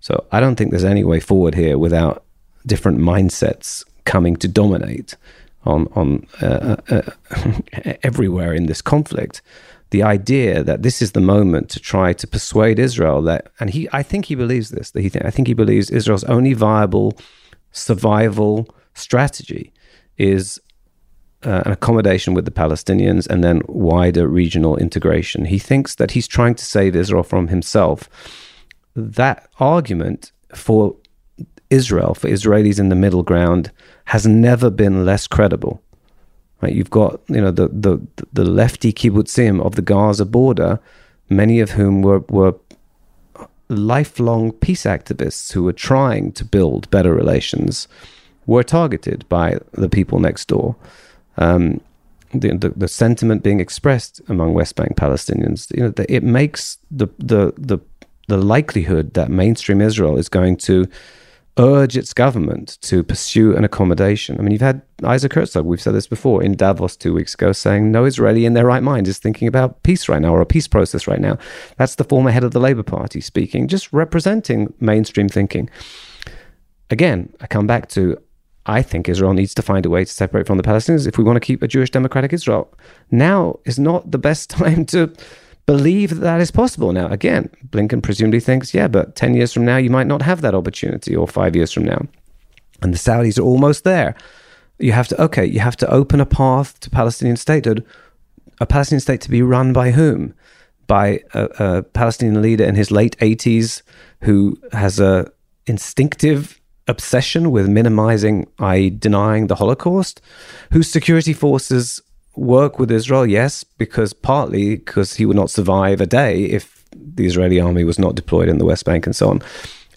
So 0.00 0.26
I 0.32 0.40
don't 0.40 0.56
think 0.56 0.70
there's 0.70 0.84
any 0.84 1.04
way 1.04 1.20
forward 1.20 1.54
here 1.54 1.78
without 1.78 2.24
different 2.66 2.98
mindsets 2.98 3.84
coming 4.04 4.36
to 4.36 4.48
dominate 4.48 5.16
on 5.64 5.86
on 5.94 6.26
uh, 6.40 6.76
uh, 6.90 7.02
uh 7.30 7.92
everywhere 8.02 8.54
in 8.54 8.66
this 8.66 8.82
conflict. 8.82 9.42
The 9.90 10.02
idea 10.04 10.62
that 10.62 10.82
this 10.82 11.02
is 11.02 11.12
the 11.12 11.20
moment 11.20 11.68
to 11.70 11.80
try 11.80 12.12
to 12.12 12.26
persuade 12.26 12.78
Israel 12.78 13.20
that, 13.22 13.50
and 13.58 13.70
he, 13.70 13.88
I 13.92 14.04
think 14.04 14.26
he 14.26 14.36
believes 14.36 14.70
this. 14.70 14.92
That 14.92 15.02
he, 15.02 15.10
th- 15.10 15.24
I 15.24 15.30
think 15.30 15.48
he 15.48 15.54
believes 15.54 15.90
Israel's 15.90 16.24
only 16.24 16.52
viable 16.52 17.18
survival 17.72 18.72
strategy 18.94 19.72
is 20.16 20.60
uh, 21.44 21.62
an 21.64 21.72
accommodation 21.72 22.34
with 22.34 22.44
the 22.44 22.50
Palestinians 22.50 23.26
and 23.26 23.42
then 23.42 23.62
wider 23.66 24.28
regional 24.28 24.76
integration. 24.76 25.46
He 25.46 25.58
thinks 25.58 25.94
that 25.94 26.10
he's 26.10 26.28
trying 26.28 26.54
to 26.56 26.64
save 26.64 26.94
Israel 26.94 27.22
from 27.22 27.48
himself. 27.48 28.08
That 28.94 29.48
argument 29.58 30.32
for 30.54 30.96
Israel, 31.70 32.14
for 32.14 32.28
Israelis 32.28 32.78
in 32.78 32.88
the 32.88 32.96
middle 32.96 33.22
ground, 33.22 33.70
has 34.06 34.26
never 34.26 34.70
been 34.70 35.06
less 35.06 35.26
credible. 35.26 35.80
Right? 36.60 36.74
You've 36.74 36.90
got 36.90 37.20
you 37.28 37.40
know 37.40 37.50
the 37.50 37.68
the 37.68 37.98
the 38.32 38.44
lefty 38.44 38.92
kibbutzim 38.92 39.64
of 39.64 39.76
the 39.76 39.82
Gaza 39.82 40.26
border, 40.26 40.78
many 41.28 41.60
of 41.60 41.70
whom 41.70 42.02
were 42.02 42.20
were 42.28 42.54
lifelong 43.68 44.52
peace 44.52 44.82
activists 44.82 45.52
who 45.52 45.62
were 45.62 45.72
trying 45.72 46.32
to 46.32 46.44
build 46.44 46.90
better 46.90 47.14
relations, 47.14 47.86
were 48.46 48.64
targeted 48.64 49.26
by 49.28 49.58
the 49.72 49.88
people 49.88 50.18
next 50.18 50.48
door. 50.48 50.76
Um, 51.36 51.80
the, 52.32 52.56
the, 52.56 52.68
the 52.70 52.88
sentiment 52.88 53.42
being 53.42 53.60
expressed 53.60 54.20
among 54.28 54.54
West 54.54 54.76
Bank 54.76 54.96
Palestinians, 54.96 55.74
you 55.76 55.82
know, 55.82 55.92
it 56.08 56.22
makes 56.22 56.78
the 56.90 57.08
the 57.18 57.52
the 57.56 57.78
the 58.28 58.36
likelihood 58.36 59.14
that 59.14 59.30
mainstream 59.30 59.80
Israel 59.80 60.16
is 60.16 60.28
going 60.28 60.56
to 60.56 60.86
urge 61.58 61.96
its 61.96 62.14
government 62.14 62.78
to 62.80 63.02
pursue 63.02 63.56
an 63.56 63.64
accommodation. 63.64 64.38
I 64.38 64.42
mean, 64.42 64.52
you've 64.52 64.60
had 64.60 64.82
Isaac 65.04 65.34
Herzog, 65.34 65.66
we've 65.66 65.80
said 65.80 65.94
this 65.94 66.06
before, 66.06 66.42
in 66.42 66.54
Davos 66.54 66.96
two 66.96 67.12
weeks 67.12 67.34
ago, 67.34 67.52
saying 67.52 67.90
no 67.90 68.04
Israeli 68.04 68.46
in 68.46 68.54
their 68.54 68.64
right 68.64 68.82
mind 68.82 69.08
is 69.08 69.18
thinking 69.18 69.48
about 69.48 69.82
peace 69.82 70.08
right 70.08 70.22
now 70.22 70.32
or 70.32 70.40
a 70.40 70.46
peace 70.46 70.68
process 70.68 71.06
right 71.06 71.20
now. 71.20 71.36
That's 71.76 71.96
the 71.96 72.04
former 72.04 72.30
head 72.30 72.44
of 72.44 72.52
the 72.52 72.60
Labour 72.60 72.84
Party 72.84 73.20
speaking, 73.20 73.68
just 73.68 73.92
representing 73.92 74.72
mainstream 74.80 75.28
thinking. 75.28 75.68
Again, 76.88 77.32
I 77.40 77.46
come 77.46 77.66
back 77.66 77.88
to 77.90 78.16
I 78.66 78.82
think 78.82 79.08
Israel 79.08 79.32
needs 79.32 79.54
to 79.54 79.62
find 79.62 79.86
a 79.86 79.90
way 79.90 80.04
to 80.04 80.12
separate 80.12 80.46
from 80.46 80.58
the 80.58 80.62
Palestinians 80.62 81.06
if 81.06 81.16
we 81.16 81.24
want 81.24 81.36
to 81.36 81.40
keep 81.40 81.62
a 81.62 81.68
Jewish 81.68 81.90
democratic 81.90 82.32
Israel. 82.32 82.72
Now 83.10 83.58
is 83.64 83.78
not 83.78 84.10
the 84.10 84.18
best 84.18 84.50
time 84.58 84.84
to 84.86 85.12
believe 85.66 86.10
that 86.10 86.20
that 86.20 86.40
is 86.40 86.50
possible. 86.50 86.92
Now, 86.92 87.06
again, 87.08 87.48
Blinken 87.68 88.02
presumably 88.02 88.40
thinks, 88.40 88.74
yeah, 88.74 88.88
but 88.88 89.14
10 89.16 89.34
years 89.34 89.52
from 89.52 89.64
now, 89.64 89.76
you 89.76 89.90
might 89.90 90.06
not 90.06 90.22
have 90.22 90.40
that 90.40 90.54
opportunity, 90.54 91.14
or 91.14 91.28
five 91.28 91.54
years 91.54 91.72
from 91.72 91.84
now. 91.84 92.06
And 92.82 92.92
the 92.92 92.98
Saudis 92.98 93.38
are 93.38 93.42
almost 93.42 93.84
there. 93.84 94.14
You 94.78 94.92
have 94.92 95.08
to, 95.08 95.22
okay, 95.22 95.44
you 95.44 95.60
have 95.60 95.76
to 95.76 95.90
open 95.90 96.20
a 96.20 96.26
path 96.26 96.80
to 96.80 96.90
Palestinian 96.90 97.36
statehood. 97.36 97.84
A 98.60 98.66
Palestinian 98.66 99.00
state 99.00 99.20
to 99.22 99.30
be 99.30 99.42
run 99.42 99.72
by 99.72 99.92
whom? 99.92 100.34
By 100.86 101.22
a, 101.34 101.44
a 101.58 101.82
Palestinian 101.82 102.42
leader 102.42 102.64
in 102.64 102.74
his 102.74 102.90
late 102.90 103.16
80s 103.18 103.82
who 104.22 104.58
has 104.72 104.98
a 104.98 105.30
instinctive 105.66 106.59
obsession 106.90 107.50
with 107.50 107.68
minimizing, 107.68 108.46
i.e., 108.58 108.90
denying 108.90 109.46
the 109.46 109.54
Holocaust, 109.54 110.20
whose 110.72 110.90
security 110.90 111.32
forces 111.32 112.02
work 112.36 112.78
with 112.78 112.90
Israel, 112.90 113.26
yes, 113.26 113.64
because 113.64 114.12
partly 114.12 114.76
because 114.76 115.14
he 115.14 115.26
would 115.26 115.36
not 115.36 115.50
survive 115.50 116.00
a 116.00 116.06
day 116.06 116.44
if 116.44 116.84
the 116.92 117.26
Israeli 117.26 117.60
army 117.60 117.84
was 117.84 117.98
not 117.98 118.14
deployed 118.14 118.48
in 118.48 118.58
the 118.58 118.64
West 118.64 118.84
Bank 118.84 119.06
and 119.06 119.16
so 119.16 119.28
on. 119.30 119.42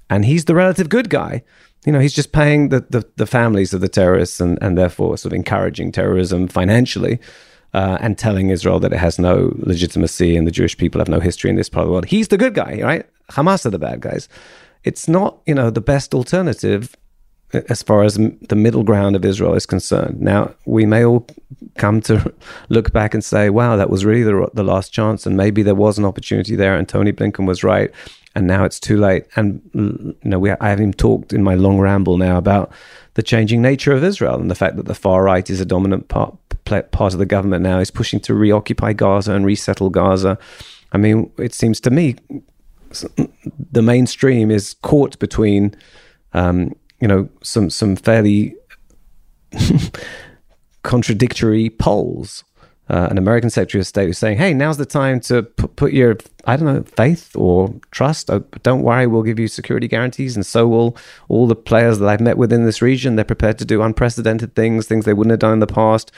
And 0.10 0.26
he's 0.26 0.46
the 0.46 0.56
relative 0.56 0.90
good 0.90 1.10
guy. 1.10 1.44
You 1.86 1.92
know, 1.92 2.00
he's 2.00 2.14
just 2.14 2.32
paying 2.32 2.70
the, 2.70 2.86
the, 2.90 3.06
the 3.18 3.26
families 3.26 3.74
of 3.74 3.82
the 3.82 3.90
terrorists 3.90 4.40
and, 4.40 4.58
and 4.62 4.78
therefore 4.78 5.18
sort 5.18 5.34
of 5.34 5.38
encouraging 5.38 5.92
terrorism 5.92 6.48
financially 6.48 7.20
uh, 7.74 7.98
and 8.00 8.18
telling 8.18 8.50
Israel 8.50 8.80
that 8.80 8.94
it 8.94 9.00
has 9.00 9.20
no 9.20 9.54
legitimacy 9.58 10.36
and 10.38 10.48
the 10.48 10.52
Jewish 10.52 10.78
people 10.78 11.00
have 11.00 11.10
no 11.10 11.20
history 11.20 11.50
in 11.50 11.56
this 11.56 11.70
part 11.70 11.84
of 11.84 11.88
the 11.88 11.92
world. 11.92 12.06
He's 12.06 12.28
the 12.28 12.38
good 12.38 12.54
guy, 12.54 12.80
right? 12.82 13.06
Hamas 13.32 13.66
are 13.66 13.72
the 13.72 13.80
bad 13.80 14.00
guys. 14.00 14.30
It's 14.84 15.08
not, 15.08 15.38
you 15.46 15.56
know, 15.56 15.70
the 15.70 15.82
best 15.82 16.14
alternative 16.14 16.96
uh, 17.54 17.62
as 17.70 17.84
far 17.84 18.04
as 18.04 18.16
the 18.16 18.56
middle 18.56 18.84
ground 18.84 19.16
of 19.16 19.24
Israel 19.24 19.54
is 19.54 19.66
concerned. 19.66 20.20
Now, 20.20 20.54
we 20.66 20.86
may 20.86 21.06
all 21.06 21.26
come 21.78 22.02
to 22.02 22.34
look 22.70 22.92
back 22.92 23.14
and 23.14 23.24
say, 23.24 23.50
wow, 23.50 23.76
that 23.76 23.90
was 23.90 24.06
really 24.06 24.24
the, 24.24 24.50
the 24.54 24.64
last 24.64 24.92
chance, 24.92 25.26
and 25.26 25.38
maybe 25.38 25.64
there 25.64 25.76
was 25.76 25.98
an 25.98 26.06
opportunity 26.06 26.56
there, 26.56 26.76
and 26.76 26.90
Tony 26.90 27.12
Blinken 27.12 27.48
was 27.48 27.64
right, 27.64 27.92
and 28.36 28.48
now 28.48 28.66
it's 28.66 28.80
too 28.80 28.98
late. 28.98 29.26
And, 29.36 29.62
you 29.74 30.16
know, 30.24 30.40
we, 30.40 30.52
I 30.52 30.70
haven't 30.70 30.84
even 30.84 30.94
talked 30.94 31.34
in 31.34 31.44
my 31.44 31.56
long 31.56 31.80
ramble 31.80 32.18
now 32.18 32.38
about 32.38 32.72
the 33.14 33.24
changing 33.24 33.62
nature 33.62 33.94
of 33.94 34.04
Israel 34.04 34.40
and 34.40 34.50
the 34.50 34.56
fact 34.56 34.76
that 34.78 34.88
the 34.88 34.96
far 34.96 35.24
right 35.24 35.48
is 35.48 35.62
a 35.62 35.66
dominant 35.66 36.08
part, 36.08 36.36
part 36.66 37.14
of 37.14 37.20
the 37.20 37.26
government 37.26 37.62
now, 37.62 37.80
is 37.80 37.92
pushing 37.92 38.20
to 38.22 38.34
reoccupy 38.34 38.94
Gaza 38.94 39.34
and 39.34 39.46
resettle 39.46 39.92
Gaza. 39.92 40.40
I 40.92 40.98
mean, 40.98 41.32
it 41.38 41.54
seems 41.54 41.80
to 41.82 41.92
me 41.92 42.16
the 43.72 43.82
mainstream 43.82 44.52
is 44.52 44.76
caught 44.82 45.18
between. 45.20 45.76
Um, 46.34 46.74
you 47.04 47.08
know 47.10 47.28
some 47.42 47.70
some 47.70 47.98
fairly 47.98 48.56
contradictory 50.84 51.70
poles. 51.70 52.46
Uh, 52.90 53.08
an 53.10 53.18
American 53.18 53.50
Secretary 53.50 53.80
of 53.80 53.88
State 53.88 54.08
was 54.08 54.18
saying, 54.18 54.38
"Hey, 54.38 54.54
now's 54.54 54.78
the 54.78 54.86
time 54.86 55.20
to 55.22 55.44
put, 55.44 55.76
put 55.76 55.94
your 55.94 56.18
I 56.46 56.58
don't 56.58 56.66
know 56.66 56.84
faith 56.84 57.34
or 57.36 57.74
trust. 57.92 58.30
Oh, 58.30 58.44
don't 58.62 58.82
worry, 58.82 59.08
we'll 59.08 59.24
give 59.24 59.40
you 59.40 59.48
security 59.48 59.88
guarantees, 59.88 60.36
and 60.36 60.46
so 60.46 60.68
will 60.68 60.98
all 61.30 61.48
the 61.48 61.56
players 61.56 62.00
that 62.00 62.10
I've 62.10 62.20
met 62.20 62.38
within 62.38 62.66
this 62.66 62.82
region. 62.82 63.16
They're 63.16 63.26
prepared 63.26 63.58
to 63.60 63.66
do 63.66 63.82
unprecedented 63.82 64.56
things, 64.56 64.86
things 64.86 65.06
they 65.06 65.14
wouldn't 65.14 65.32
have 65.32 65.40
done 65.40 65.54
in 65.54 65.60
the 65.60 65.68
past, 65.68 66.12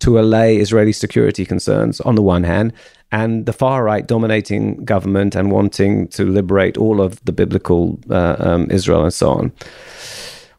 to 0.00 0.18
allay 0.18 0.58
Israeli 0.58 0.92
security 0.92 1.46
concerns. 1.46 2.00
On 2.02 2.14
the 2.14 2.22
one 2.22 2.44
hand, 2.44 2.74
and 3.10 3.46
the 3.46 3.52
far 3.54 3.82
right 3.82 4.06
dominating 4.06 4.84
government 4.84 5.34
and 5.34 5.50
wanting 5.50 6.08
to 6.08 6.24
liberate 6.24 6.76
all 6.76 7.00
of 7.00 7.24
the 7.24 7.32
biblical 7.32 7.98
uh, 8.10 8.36
um, 8.38 8.70
Israel 8.70 9.02
and 9.04 9.14
so 9.14 9.30
on." 9.30 9.52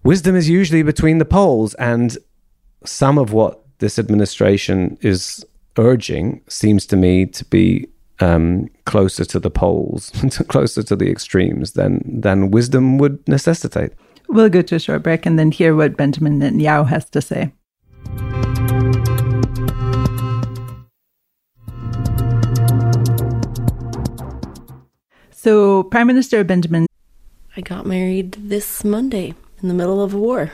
wisdom 0.03 0.35
is 0.35 0.49
usually 0.49 0.83
between 0.83 1.17
the 1.17 1.25
poles. 1.25 1.73
And 1.75 2.17
some 2.85 3.17
of 3.17 3.33
what 3.33 3.63
this 3.79 3.99
administration 3.99 4.97
is 5.01 5.45
urging 5.77 6.41
seems 6.47 6.85
to 6.87 6.95
me 6.95 7.25
to 7.25 7.45
be 7.45 7.87
um, 8.19 8.69
closer 8.85 9.25
to 9.25 9.39
the 9.39 9.49
poles, 9.49 10.11
closer 10.47 10.83
to 10.83 10.95
the 10.95 11.09
extremes 11.09 11.73
than 11.73 12.21
than 12.21 12.51
wisdom 12.51 12.97
would 12.97 13.27
necessitate. 13.27 13.93
We'll 14.29 14.49
go 14.49 14.61
to 14.61 14.75
a 14.75 14.79
short 14.79 15.03
break 15.03 15.25
and 15.25 15.37
then 15.37 15.51
hear 15.51 15.75
what 15.75 15.97
Benjamin 15.97 16.39
Netanyahu 16.39 16.87
has 16.87 17.09
to 17.09 17.21
say. 17.21 17.51
So, 25.31 25.83
Prime 25.83 26.07
Minister 26.07 26.43
Benjamin. 26.43 26.85
I 27.57 27.61
got 27.61 27.85
married 27.85 28.33
this 28.33 28.83
Monday 28.85 29.33
in 29.61 29.67
the 29.67 29.73
middle 29.73 30.01
of 30.01 30.13
a 30.13 30.17
war. 30.17 30.51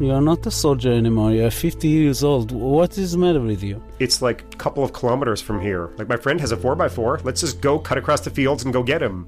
You're 0.00 0.20
not 0.20 0.46
a 0.46 0.50
soldier 0.52 0.92
anymore. 0.92 1.32
You're 1.32 1.50
50 1.50 1.88
years 1.88 2.22
old. 2.22 2.52
What 2.52 2.96
is 2.98 3.12
the 3.12 3.18
matter 3.18 3.40
with 3.40 3.64
you? 3.64 3.82
It's 3.98 4.22
like 4.22 4.42
a 4.42 4.56
couple 4.56 4.84
of 4.84 4.92
kilometers 4.92 5.40
from 5.40 5.60
here. 5.60 5.90
Like, 5.96 6.08
my 6.08 6.16
friend 6.16 6.40
has 6.40 6.52
a 6.52 6.56
4x4. 6.56 7.24
Let's 7.24 7.40
just 7.40 7.60
go 7.60 7.80
cut 7.80 7.98
across 7.98 8.20
the 8.20 8.30
fields 8.30 8.62
and 8.62 8.72
go 8.72 8.84
get 8.84 9.02
him. 9.02 9.26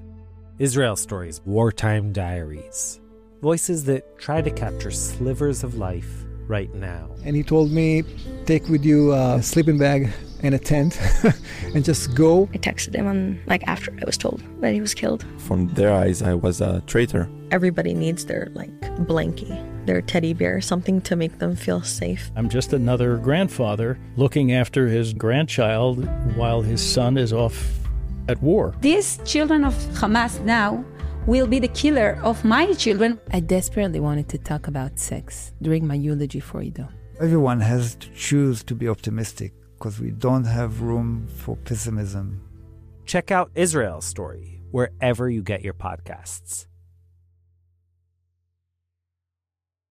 Israel 0.60 0.94
Stories 0.94 1.40
Wartime 1.44 2.12
Diaries. 2.12 3.00
Voices 3.42 3.84
that 3.86 4.16
try 4.16 4.42
to 4.42 4.50
capture 4.50 4.92
slivers 4.92 5.64
of 5.64 5.76
life 5.76 6.24
right 6.50 6.74
now. 6.74 7.08
And 7.24 7.36
he 7.36 7.42
told 7.42 7.70
me, 7.70 8.02
take 8.44 8.68
with 8.68 8.84
you 8.84 9.12
a 9.14 9.42
sleeping 9.42 9.78
bag 9.78 10.10
and 10.42 10.54
a 10.54 10.58
tent 10.58 10.98
and 11.74 11.84
just 11.84 12.14
go. 12.14 12.48
I 12.52 12.58
texted 12.58 12.94
him 12.94 13.06
on 13.06 13.40
like 13.46 13.62
after 13.66 13.92
I 13.92 14.04
was 14.04 14.18
told 14.18 14.42
that 14.60 14.74
he 14.74 14.80
was 14.80 14.92
killed. 14.92 15.24
From 15.38 15.68
their 15.68 15.92
eyes, 15.92 16.22
I 16.22 16.34
was 16.34 16.60
a 16.60 16.82
traitor. 16.86 17.30
Everybody 17.50 17.94
needs 17.94 18.24
their 18.24 18.48
like 18.52 18.72
blankie, 19.06 19.54
their 19.86 20.02
teddy 20.02 20.34
bear, 20.34 20.60
something 20.60 21.00
to 21.02 21.16
make 21.16 21.38
them 21.38 21.54
feel 21.54 21.82
safe. 21.82 22.30
I'm 22.36 22.48
just 22.48 22.72
another 22.72 23.16
grandfather 23.16 23.98
looking 24.16 24.52
after 24.52 24.88
his 24.88 25.14
grandchild 25.14 26.04
while 26.36 26.62
his 26.62 26.80
son 26.80 27.16
is 27.16 27.32
off 27.32 27.78
at 28.28 28.42
war. 28.42 28.74
These 28.80 29.20
children 29.24 29.64
of 29.64 29.74
Hamas 30.00 30.40
now 30.44 30.84
will 31.30 31.46
be 31.46 31.60
the 31.60 31.68
killer 31.68 32.18
of 32.24 32.44
my 32.44 32.72
children. 32.72 33.20
I 33.30 33.38
desperately 33.38 34.00
wanted 34.00 34.28
to 34.30 34.38
talk 34.38 34.66
about 34.66 34.98
sex 34.98 35.52
during 35.62 35.86
my 35.86 35.94
eulogy 35.94 36.40
for 36.40 36.60
Ido. 36.60 36.88
Everyone 37.20 37.60
has 37.60 37.94
to 37.94 38.10
choose 38.10 38.64
to 38.64 38.74
be 38.74 38.88
optimistic 38.88 39.52
because 39.78 40.00
we 40.00 40.10
don't 40.10 40.44
have 40.44 40.82
room 40.82 41.28
for 41.36 41.54
pessimism. 41.54 42.42
Check 43.06 43.30
out 43.30 43.52
Israel's 43.54 44.06
story 44.06 44.60
wherever 44.72 45.30
you 45.30 45.42
get 45.42 45.62
your 45.62 45.74
podcasts. 45.74 46.66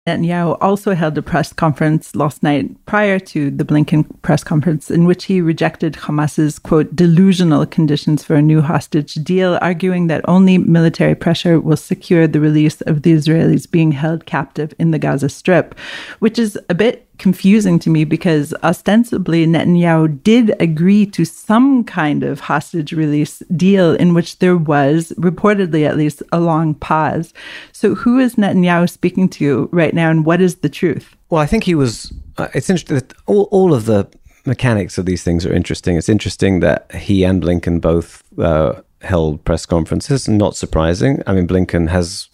Netanyahu 0.08 0.58
also 0.62 0.96
held 0.96 1.18
a 1.18 1.22
press 1.22 1.54
conference 1.54 2.16
last 2.16 2.42
night 2.42 2.74
prior 2.86 3.20
to 3.20 3.52
the 3.52 3.66
Blinken 3.66 4.06
press 4.22 4.44
conference 4.44 4.90
in 4.90 5.06
which 5.06 5.26
he 5.26 5.42
rejected 5.42 5.96
Hamas's 5.96 6.58
quote 6.58 6.96
delusional 6.96 7.66
conditions 7.66 8.24
for 8.24 8.36
a 8.36 8.42
new 8.42 8.62
hostage 8.62 9.16
deal, 9.16 9.60
arguing 9.62 10.08
that 10.08 10.28
only 10.28 10.58
military 10.58 11.16
pressure 11.16 11.60
will 11.60 11.78
secure 11.78 12.28
the 12.28 12.40
release 12.40 12.82
of 12.82 13.02
the 13.04 13.12
Israelis 13.12 13.70
being 13.70 13.92
held 13.92 14.26
captive 14.26 14.74
in 14.80 14.92
the 14.92 15.00
Gaza 15.00 15.30
Strip, 15.30 15.78
which 16.20 16.40
is 16.40 16.58
a 16.70 16.74
bit 16.74 17.09
confusing 17.20 17.78
to 17.80 17.90
me 17.90 18.04
because 18.06 18.54
ostensibly 18.64 19.46
Netanyahu 19.46 20.24
did 20.24 20.56
agree 20.60 21.06
to 21.08 21.26
some 21.26 21.84
kind 21.84 22.24
of 22.24 22.40
hostage 22.40 22.94
release 22.94 23.40
deal 23.56 23.94
in 23.96 24.14
which 24.14 24.40
there 24.40 24.58
was, 24.58 25.14
reportedly 25.18 25.88
at 25.88 25.98
least, 25.98 26.24
a 26.32 26.40
long 26.40 26.74
pause. 26.74 27.34
So, 27.72 27.94
who 27.94 28.18
is 28.18 28.36
Netanyahu 28.36 28.90
speaking 28.90 29.30
to 29.30 29.70
right 29.72 29.94
now, 29.94 30.10
and 30.10 30.26
what 30.26 30.42
is 30.42 30.56
the 30.58 30.70
truth? 30.70 31.16
Well, 31.30 31.42
I 31.42 31.46
think 31.46 31.66
he 31.66 31.76
was. 31.76 32.12
Uh, 32.38 32.48
it's 32.54 32.70
interesting. 32.70 33.02
All, 33.28 33.48
all 33.52 33.74
of 33.74 33.86
the 33.86 34.08
mechanics 34.46 34.98
of 34.98 35.06
these 35.06 35.24
things 35.24 35.46
are 35.46 35.54
interesting. 35.54 35.98
It's 35.98 36.10
interesting 36.10 36.62
that 36.62 36.92
he 36.96 37.24
and 37.24 37.44
Blinken 37.44 37.82
both 37.82 38.24
uh, 38.40 38.82
held 39.02 39.44
press 39.46 39.66
conferences. 39.66 40.28
Not 40.28 40.56
surprising. 40.56 41.22
I 41.28 41.34
mean, 41.34 41.48
Blinken 41.48 41.90
has, 41.90 42.30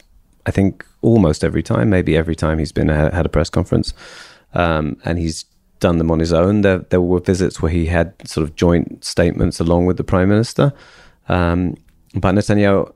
I 0.45 0.51
think, 0.51 0.85
almost 1.01 1.43
every 1.43 1.63
time, 1.63 1.89
maybe 1.89 2.15
every 2.15 2.35
time 2.35 2.59
he's 2.59 2.71
been 2.71 2.89
had 2.89 3.25
a 3.25 3.29
press 3.29 3.49
conference 3.49 3.93
um, 4.55 4.97
and 5.05 5.19
he's 5.19 5.45
done 5.79 5.97
them 5.97 6.09
on 6.09 6.19
his 6.19 6.33
own. 6.33 6.61
There, 6.61 6.79
there 6.79 7.01
were 7.01 7.19
visits 7.19 7.61
where 7.61 7.71
he 7.71 7.85
had 7.85 8.13
sort 8.27 8.43
of 8.43 8.55
joint 8.55 9.03
statements 9.03 9.59
along 9.59 9.85
with 9.85 9.97
the 9.97 10.03
prime 10.03 10.29
minister. 10.29 10.73
Um, 11.27 11.75
but 12.15 12.33
Netanyahu, 12.33 12.91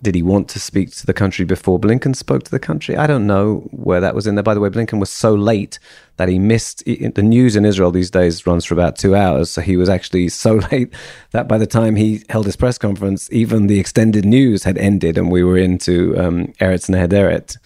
did 0.00 0.14
he 0.14 0.22
want 0.22 0.48
to 0.50 0.60
speak 0.60 0.94
to 0.94 1.06
the 1.06 1.12
country 1.12 1.44
before 1.44 1.80
Blinken 1.80 2.14
spoke 2.14 2.44
to 2.44 2.50
the 2.50 2.60
country? 2.60 2.96
I 2.96 3.08
don't 3.08 3.26
know 3.26 3.68
where 3.72 4.00
that 4.00 4.14
was 4.14 4.26
in 4.28 4.36
there. 4.36 4.44
By 4.44 4.54
the 4.54 4.60
way, 4.60 4.68
Blinken 4.68 5.00
was 5.00 5.10
so 5.10 5.34
late 5.34 5.80
that 6.18 6.28
he 6.28 6.38
missed 6.38 6.84
the 6.84 7.22
news 7.22 7.56
in 7.56 7.64
Israel 7.64 7.90
these 7.90 8.10
days 8.10 8.46
runs 8.46 8.64
for 8.64 8.74
about 8.74 8.96
two 8.96 9.16
hours. 9.16 9.50
So 9.50 9.60
he 9.60 9.76
was 9.76 9.88
actually 9.88 10.28
so 10.44 10.60
late 10.70 10.94
that 11.32 11.48
by 11.48 11.58
the 11.58 11.66
time 11.66 11.96
he 11.96 12.22
held 12.28 12.46
his 12.46 12.56
press 12.56 12.78
conference, 12.78 13.28
even 13.32 13.66
the 13.66 13.80
extended 13.80 14.24
news 14.24 14.62
had 14.62 14.78
ended 14.78 15.18
and 15.18 15.32
we 15.32 15.42
were 15.42 15.58
into 15.58 16.16
um, 16.16 16.46
Eretz 16.60 16.88
Nehederet. 16.88 17.56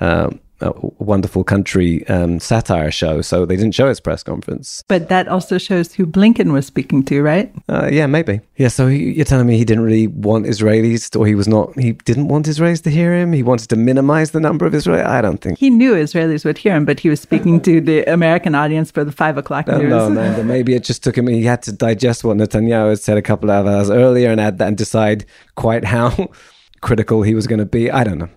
Um, 0.00 0.40
a 0.60 0.72
wonderful 0.98 1.44
country 1.44 2.06
um, 2.08 2.40
satire 2.40 2.90
show, 2.90 3.20
so 3.20 3.44
they 3.44 3.56
didn't 3.56 3.74
show 3.74 3.88
his 3.88 4.00
press 4.00 4.22
conference. 4.22 4.82
But 4.88 5.08
that 5.08 5.28
also 5.28 5.58
shows 5.58 5.92
who 5.94 6.06
Blinken 6.06 6.52
was 6.52 6.66
speaking 6.66 7.04
to, 7.04 7.22
right? 7.22 7.52
Uh, 7.68 7.88
yeah, 7.92 8.06
maybe. 8.06 8.40
Yeah, 8.56 8.68
so 8.68 8.88
he, 8.88 9.12
you're 9.12 9.24
telling 9.24 9.46
me 9.46 9.58
he 9.58 9.64
didn't 9.64 9.84
really 9.84 10.06
want 10.06 10.46
Israelis, 10.46 11.18
or 11.18 11.26
he 11.26 11.34
was 11.34 11.46
not, 11.46 11.78
he 11.78 11.92
didn't 11.92 12.28
want 12.28 12.46
Israelis 12.46 12.82
to 12.84 12.90
hear 12.90 13.14
him? 13.14 13.32
He 13.32 13.42
wanted 13.42 13.68
to 13.70 13.76
minimize 13.76 14.30
the 14.30 14.40
number 14.40 14.64
of 14.66 14.72
Israelis? 14.72 15.06
I 15.06 15.20
don't 15.20 15.38
think. 15.38 15.58
He 15.58 15.70
knew 15.70 15.92
Israelis 15.92 16.44
would 16.44 16.58
hear 16.58 16.74
him, 16.74 16.84
but 16.84 17.00
he 17.00 17.08
was 17.08 17.20
speaking 17.20 17.60
to 17.62 17.80
the 17.80 18.04
American 18.04 18.54
audience 18.54 18.90
for 18.90 19.04
the 19.04 19.12
five 19.12 19.36
o'clock 19.36 19.68
news. 19.68 19.90
No, 19.90 20.08
no, 20.08 20.42
maybe 20.42 20.74
it 20.74 20.84
just 20.84 21.04
took 21.04 21.18
him, 21.18 21.26
he 21.26 21.44
had 21.44 21.62
to 21.64 21.72
digest 21.72 22.24
what 22.24 22.36
Netanyahu 22.36 22.90
had 22.90 23.00
said 23.00 23.18
a 23.18 23.22
couple 23.22 23.50
of 23.50 23.66
hours 23.66 23.90
earlier 23.90 24.30
and 24.30 24.40
add 24.40 24.58
that 24.58 24.68
and 24.68 24.76
decide 24.76 25.26
quite 25.54 25.84
how 25.84 26.30
critical 26.80 27.22
he 27.22 27.34
was 27.34 27.46
going 27.46 27.58
to 27.58 27.66
be. 27.66 27.90
I 27.90 28.04
don't 28.04 28.18
know. 28.18 28.28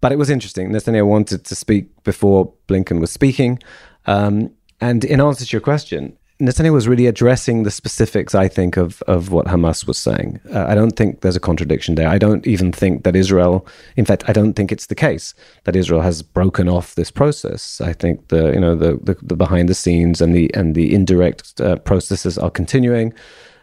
But 0.00 0.12
it 0.12 0.16
was 0.16 0.30
interesting. 0.30 0.70
Netanyahu 0.70 1.06
wanted 1.06 1.44
to 1.44 1.54
speak 1.54 2.04
before 2.04 2.52
Blinken 2.68 3.00
was 3.00 3.10
speaking. 3.10 3.58
Um, 4.06 4.52
and 4.80 5.04
in 5.04 5.20
answer 5.20 5.44
to 5.44 5.52
your 5.52 5.60
question, 5.60 6.16
Netanyahu 6.40 6.72
was 6.72 6.86
really 6.86 7.06
addressing 7.06 7.64
the 7.64 7.70
specifics, 7.70 8.32
I 8.32 8.46
think, 8.46 8.76
of, 8.76 9.02
of 9.08 9.32
what 9.32 9.46
Hamas 9.46 9.88
was 9.88 9.98
saying. 9.98 10.38
Uh, 10.54 10.66
I 10.68 10.76
don't 10.76 10.92
think 10.92 11.20
there's 11.20 11.34
a 11.34 11.40
contradiction 11.40 11.96
there. 11.96 12.08
I 12.08 12.16
don't 12.16 12.46
even 12.46 12.70
think 12.70 13.02
that 13.02 13.16
Israel, 13.16 13.66
in 13.96 14.04
fact, 14.04 14.22
I 14.28 14.32
don't 14.32 14.52
think 14.52 14.70
it's 14.70 14.86
the 14.86 14.94
case 14.94 15.34
that 15.64 15.74
Israel 15.74 16.00
has 16.00 16.22
broken 16.22 16.68
off 16.68 16.94
this 16.94 17.10
process. 17.10 17.80
I 17.80 17.92
think 17.92 18.28
the 18.28 18.52
you 18.52 18.60
know 18.60 18.76
the 18.76 19.00
the, 19.02 19.16
the 19.20 19.34
behind 19.34 19.68
the 19.68 19.74
scenes 19.74 20.20
and 20.20 20.32
the 20.32 20.54
and 20.54 20.76
the 20.76 20.94
indirect 20.94 21.60
uh, 21.60 21.76
processes 21.76 22.38
are 22.38 22.50
continuing. 22.50 23.12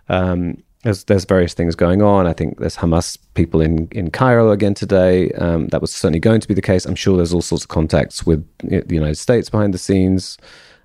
Um, 0.10 0.62
there's 0.86 1.04
there's 1.06 1.26
various 1.26 1.54
things 1.54 1.76
going 1.76 2.02
on. 2.02 2.28
I 2.28 2.34
think 2.34 2.60
there's 2.60 2.78
Hamas 2.78 3.18
people 3.34 3.60
in, 3.60 3.88
in 3.92 4.12
Cairo 4.12 4.52
again 4.52 4.76
today. 4.76 5.32
Um, 5.32 5.68
that 5.70 5.82
was 5.82 5.92
certainly 5.92 6.20
going 6.20 6.40
to 6.42 6.48
be 6.48 6.54
the 6.54 6.62
case. 6.62 6.86
I'm 6.86 6.96
sure 6.96 7.18
there's 7.18 7.34
all 7.34 7.42
sorts 7.42 7.64
of 7.64 7.70
contacts 7.70 8.26
with 8.26 8.48
the 8.60 8.86
United 8.88 9.18
States 9.18 9.50
behind 9.50 9.74
the 9.74 9.80
scenes 9.80 10.38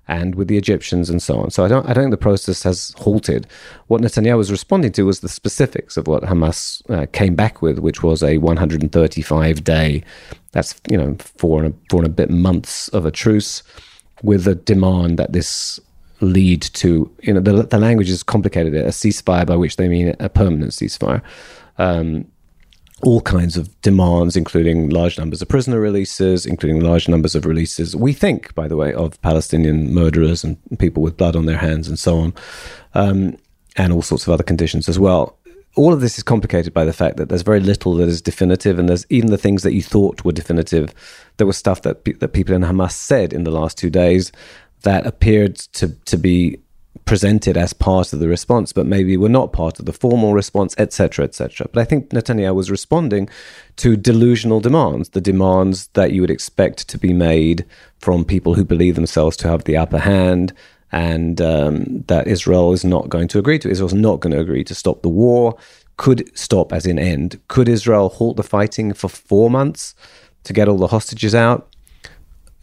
and 0.07 0.33
with 0.33 0.47
the 0.47 0.57
Egyptians 0.57 1.09
and 1.11 1.21
so 1.21 1.37
on. 1.37 1.51
So 1.51 1.63
I 1.63 1.67
don't 1.67 1.87
I 1.87 1.93
don't 1.93 2.05
think 2.05 2.11
the 2.11 2.17
process 2.17 2.63
has 2.63 2.95
halted. 2.97 3.45
What 3.87 4.01
Netanyahu 4.01 4.37
was 4.37 4.51
responding 4.51 4.91
to 4.93 5.03
was 5.03 5.19
the 5.19 5.29
specifics 5.29 5.97
of 5.97 6.07
what 6.07 6.23
Hamas 6.23 6.81
uh, 6.89 7.05
came 7.13 7.35
back 7.35 7.61
with, 7.61 7.77
which 7.77 8.01
was 8.01 8.23
a 8.23 8.39
135 8.39 9.63
day, 9.63 10.03
that's 10.51 10.81
you 10.89 10.97
know 10.97 11.15
four 11.19 11.63
and 11.63 11.75
a, 11.75 11.77
four 11.91 11.99
and 11.99 12.07
a 12.07 12.13
bit 12.13 12.31
months 12.31 12.87
of 12.87 13.05
a 13.05 13.11
truce, 13.11 13.61
with 14.23 14.47
a 14.47 14.55
demand 14.55 15.19
that 15.19 15.31
this 15.31 15.79
lead 16.21 16.61
to 16.61 17.11
you 17.21 17.33
know 17.33 17.39
the, 17.39 17.63
the 17.63 17.79
language 17.79 18.09
is 18.09 18.23
complicated 18.23 18.73
a 18.75 18.87
ceasefire 18.89 19.45
by 19.45 19.55
which 19.55 19.75
they 19.75 19.87
mean 19.87 20.15
a 20.19 20.29
permanent 20.29 20.71
ceasefire 20.71 21.21
um, 21.77 22.25
all 23.03 23.21
kinds 23.21 23.57
of 23.57 23.81
demands 23.81 24.35
including 24.35 24.89
large 24.89 25.17
numbers 25.17 25.41
of 25.41 25.49
prisoner 25.49 25.79
releases 25.79 26.45
including 26.45 26.79
large 26.79 27.09
numbers 27.09 27.33
of 27.35 27.45
releases 27.45 27.95
we 27.95 28.13
think 28.13 28.53
by 28.53 28.67
the 28.67 28.77
way 28.77 28.93
of 28.93 29.19
palestinian 29.21 29.93
murderers 29.93 30.43
and 30.43 30.57
people 30.77 31.01
with 31.01 31.17
blood 31.17 31.35
on 31.35 31.47
their 31.47 31.57
hands 31.57 31.87
and 31.87 31.97
so 31.97 32.19
on 32.19 32.33
um, 32.93 33.35
and 33.77 33.91
all 33.91 34.03
sorts 34.03 34.27
of 34.27 34.33
other 34.33 34.43
conditions 34.43 34.87
as 34.87 34.99
well 34.99 35.37
all 35.75 35.93
of 35.93 36.01
this 36.01 36.17
is 36.17 36.23
complicated 36.23 36.73
by 36.73 36.83
the 36.83 36.93
fact 36.93 37.17
that 37.17 37.29
there's 37.29 37.43
very 37.43 37.61
little 37.61 37.93
that 37.95 38.09
is 38.09 38.21
definitive, 38.21 38.77
and 38.77 38.89
there's 38.89 39.05
even 39.09 39.31
the 39.31 39.37
things 39.37 39.63
that 39.63 39.73
you 39.73 39.81
thought 39.81 40.25
were 40.25 40.31
definitive. 40.33 40.93
There 41.37 41.47
was 41.47 41.57
stuff 41.57 41.83
that 41.83 42.03
pe- 42.03 42.13
that 42.13 42.33
people 42.33 42.53
in 42.53 42.61
Hamas 42.61 42.91
said 42.91 43.31
in 43.31 43.45
the 43.45 43.51
last 43.51 43.77
two 43.77 43.89
days 43.89 44.31
that 44.81 45.05
appeared 45.05 45.55
to, 45.55 45.89
to 46.05 46.17
be 46.17 46.59
presented 47.05 47.57
as 47.57 47.73
part 47.73 48.13
of 48.13 48.19
the 48.19 48.27
response, 48.27 48.73
but 48.73 48.85
maybe 48.85 49.17
were 49.17 49.29
not 49.29 49.53
part 49.53 49.79
of 49.79 49.85
the 49.85 49.93
formal 49.93 50.33
response, 50.33 50.75
etc., 50.77 51.25
etc. 51.25 51.67
But 51.71 51.81
I 51.81 51.85
think 51.85 52.09
Netanyahu 52.09 52.55
was 52.55 52.71
responding 52.71 53.29
to 53.77 53.95
delusional 53.95 54.59
demands, 54.59 55.09
the 55.09 55.21
demands 55.21 55.87
that 55.89 56.11
you 56.11 56.21
would 56.21 56.31
expect 56.31 56.87
to 56.89 56.97
be 56.97 57.13
made 57.13 57.65
from 57.99 58.25
people 58.25 58.53
who 58.53 58.65
believe 58.65 58.95
themselves 58.95 59.37
to 59.37 59.47
have 59.47 59.63
the 59.63 59.77
upper 59.77 59.99
hand, 59.99 60.53
and 60.91 61.41
um, 61.41 62.03
that 62.07 62.27
Israel 62.27 62.73
is 62.73 62.83
not 62.83 63.09
going 63.09 63.27
to 63.29 63.39
agree 63.39 63.59
to. 63.59 63.69
Israel's 63.69 63.93
not 63.93 64.19
going 64.19 64.33
to 64.33 64.39
agree 64.39 64.63
to 64.65 64.75
stop 64.75 65.01
the 65.01 65.09
war. 65.09 65.57
Could 65.97 66.29
stop, 66.37 66.73
as 66.73 66.85
in 66.85 66.99
end. 66.99 67.39
Could 67.47 67.69
Israel 67.69 68.09
halt 68.09 68.37
the 68.37 68.43
fighting 68.43 68.93
for 68.93 69.07
four 69.07 69.49
months 69.49 69.95
to 70.43 70.53
get 70.53 70.67
all 70.67 70.77
the 70.77 70.87
hostages 70.87 71.33
out? 71.35 71.70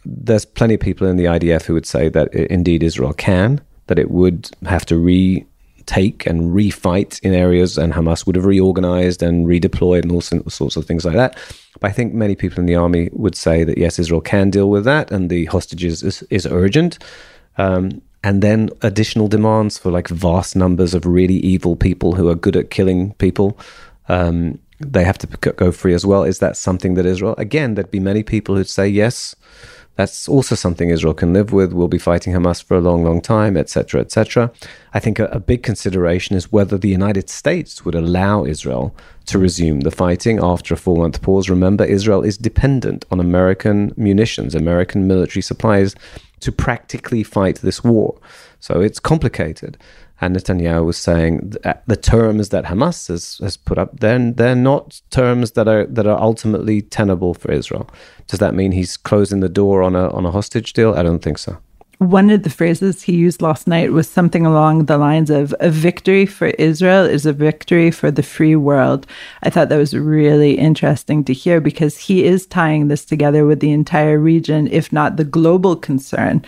There's 0.05 0.45
plenty 0.45 0.75
of 0.75 0.79
people 0.79 1.07
in 1.07 1.17
the 1.17 1.25
IDF 1.25 1.65
who 1.65 1.73
would 1.73 1.85
say 1.85 2.09
that 2.09 2.33
indeed 2.33 2.83
Israel 2.83 3.13
can, 3.13 3.61
that 3.87 3.99
it 3.99 4.11
would 4.11 4.49
have 4.65 4.85
to 4.87 4.97
re 4.97 5.45
take 5.85 6.27
and 6.27 6.53
refight 6.53 7.19
in 7.21 7.33
areas, 7.33 7.77
and 7.77 7.93
Hamas 7.93 8.27
would 8.27 8.35
have 8.35 8.45
reorganized 8.45 9.23
and 9.23 9.47
redeployed 9.47 10.03
and 10.03 10.11
all 10.11 10.21
sorts 10.21 10.75
of 10.75 10.85
things 10.85 11.03
like 11.03 11.15
that. 11.15 11.35
But 11.79 11.89
I 11.89 11.91
think 11.91 12.13
many 12.13 12.35
people 12.35 12.59
in 12.59 12.67
the 12.67 12.75
army 12.75 13.09
would 13.11 13.35
say 13.35 13.63
that 13.63 13.77
yes, 13.77 13.97
Israel 13.97 14.21
can 14.21 14.51
deal 14.51 14.69
with 14.69 14.85
that, 14.85 15.11
and 15.11 15.29
the 15.29 15.45
hostages 15.45 16.03
is, 16.03 16.21
is 16.29 16.45
urgent. 16.45 16.99
Um, 17.57 18.03
and 18.23 18.43
then 18.43 18.69
additional 18.81 19.27
demands 19.27 19.77
for 19.77 19.91
like 19.91 20.09
vast 20.09 20.55
numbers 20.55 20.93
of 20.93 21.05
really 21.05 21.37
evil 21.37 21.75
people 21.75 22.13
who 22.13 22.29
are 22.29 22.35
good 22.35 22.55
at 22.55 22.69
killing 22.69 23.13
people. 23.13 23.57
Um, 24.09 24.59
they 24.79 25.03
have 25.03 25.17
to 25.19 25.27
go 25.27 25.71
free 25.71 25.93
as 25.93 26.05
well. 26.05 26.23
Is 26.23 26.39
that 26.39 26.55
something 26.55 26.93
that 26.95 27.05
Israel, 27.05 27.35
again, 27.37 27.73
there'd 27.73 27.91
be 27.91 27.99
many 27.99 28.23
people 28.23 28.55
who'd 28.55 28.69
say, 28.69 28.87
yes, 28.87 29.35
that's 29.99 30.29
also 30.29 30.55
something 30.55 30.89
Israel 30.89 31.13
can 31.13 31.33
live 31.33 31.51
with. 31.51 31.73
We'll 31.73 31.89
be 31.89 31.97
fighting 31.97 32.31
Hamas 32.31 32.63
for 32.63 32.77
a 32.77 32.79
long, 32.79 33.03
long 33.03 33.19
time, 33.19 33.57
etc., 33.57 33.99
etc. 33.99 34.49
I 34.93 34.99
think 35.01 35.19
a, 35.19 35.25
a, 35.25 35.41
big 35.41 35.61
consideration 35.61 36.37
is 36.37 36.53
whether 36.53 36.77
the 36.77 36.87
United 36.87 37.29
States 37.29 37.83
would 37.83 37.95
allow 37.95 38.45
Israel 38.45 38.95
to 39.25 39.37
resume 39.37 39.81
the 39.81 39.91
fighting 39.91 40.39
after 40.41 40.73
a 40.73 40.77
four-month 40.77 41.21
pause. 41.21 41.49
Remember, 41.49 41.83
Israel 41.83 42.23
is 42.23 42.37
dependent 42.37 43.03
on 43.11 43.19
American 43.19 43.93
munitions, 43.97 44.55
American 44.55 45.05
military 45.05 45.41
supplies 45.41 45.95
to 46.39 46.49
practically 46.49 47.21
fight 47.21 47.57
this 47.57 47.83
war. 47.83 48.17
So 48.61 48.79
it's 48.79 49.01
complicated. 49.01 49.77
And 50.21 50.35
Netanyahu 50.35 50.85
was 50.85 50.97
saying 50.97 51.53
uh, 51.63 51.73
the 51.87 51.95
terms 51.95 52.49
that 52.49 52.65
Hamas 52.65 53.07
has, 53.07 53.39
has 53.41 53.55
put 53.57 53.77
up, 53.77 53.99
then 53.99 54.33
they're 54.33 54.55
not 54.55 55.01
terms 55.11 55.51
that 55.51 55.67
are 55.67 55.85
that 55.85 56.05
are 56.05 56.19
ultimately 56.19 56.81
tenable 56.81 57.33
for 57.33 57.51
Israel. 57.51 57.89
Does 58.27 58.39
that 58.39 58.53
mean 58.53 58.73
he's 58.73 58.97
closing 58.97 59.39
the 59.39 59.49
door 59.49 59.81
on 59.81 59.95
a 59.95 60.09
on 60.09 60.25
a 60.25 60.31
hostage 60.31 60.73
deal? 60.73 60.93
I 60.93 61.03
don't 61.03 61.23
think 61.23 61.37
so. 61.37 61.57
One 61.99 62.29
of 62.29 62.43
the 62.43 62.49
phrases 62.49 63.01
he 63.01 63.13
used 63.13 63.41
last 63.41 63.67
night 63.67 63.91
was 63.91 64.07
something 64.07 64.45
along 64.45 64.85
the 64.85 64.97
lines 64.97 65.29
of 65.29 65.53
a 65.59 65.69
victory 65.69 66.25
for 66.25 66.47
Israel 66.47 67.03
is 67.03 67.25
a 67.25 67.33
victory 67.33 67.91
for 67.91 68.09
the 68.09 68.23
free 68.23 68.55
world. 68.55 69.05
I 69.43 69.49
thought 69.49 69.67
that 69.67 69.77
was 69.77 69.93
really 69.93 70.57
interesting 70.57 71.25
to 71.25 71.33
hear 71.33 71.59
because 71.59 71.97
he 71.97 72.23
is 72.23 72.45
tying 72.45 72.87
this 72.87 73.03
together 73.03 73.45
with 73.45 73.59
the 73.59 73.73
entire 73.73 74.17
region, 74.17 74.69
if 74.71 74.93
not 74.93 75.17
the 75.17 75.25
global 75.25 75.75
concern. 75.75 76.45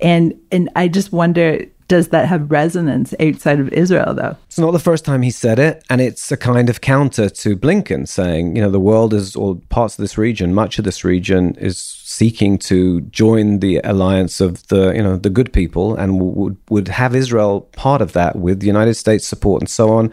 And 0.00 0.34
and 0.50 0.70
I 0.74 0.88
just 0.88 1.12
wonder 1.12 1.66
does 1.94 2.08
that 2.08 2.26
have 2.26 2.50
resonance 2.50 3.14
outside 3.20 3.60
of 3.60 3.68
Israel, 3.72 4.14
though? 4.14 4.36
It's 4.48 4.58
not 4.58 4.72
the 4.72 4.80
first 4.80 5.04
time 5.04 5.22
he 5.22 5.30
said 5.30 5.60
it, 5.60 5.84
and 5.88 6.00
it's 6.00 6.32
a 6.32 6.36
kind 6.36 6.68
of 6.68 6.80
counter 6.80 7.28
to 7.28 7.56
Blinken 7.56 8.08
saying, 8.08 8.56
you 8.56 8.62
know, 8.62 8.70
the 8.70 8.80
world 8.80 9.14
is, 9.14 9.36
or 9.36 9.54
parts 9.68 9.96
of 9.96 10.02
this 10.02 10.18
region, 10.18 10.52
much 10.52 10.76
of 10.76 10.84
this 10.84 11.04
region 11.04 11.54
is 11.54 11.78
seeking 11.78 12.58
to 12.58 13.00
join 13.22 13.60
the 13.60 13.80
alliance 13.84 14.40
of 14.40 14.66
the, 14.72 14.92
you 14.92 15.04
know, 15.04 15.16
the 15.16 15.30
good 15.30 15.52
people, 15.52 15.94
and 15.94 16.20
would 16.20 16.56
would 16.68 16.88
have 16.88 17.14
Israel 17.14 17.60
part 17.84 18.02
of 18.02 18.10
that 18.12 18.34
with 18.34 18.58
the 18.58 18.66
United 18.66 18.94
States 18.94 19.24
support 19.24 19.62
and 19.62 19.70
so 19.70 19.92
on, 19.92 20.12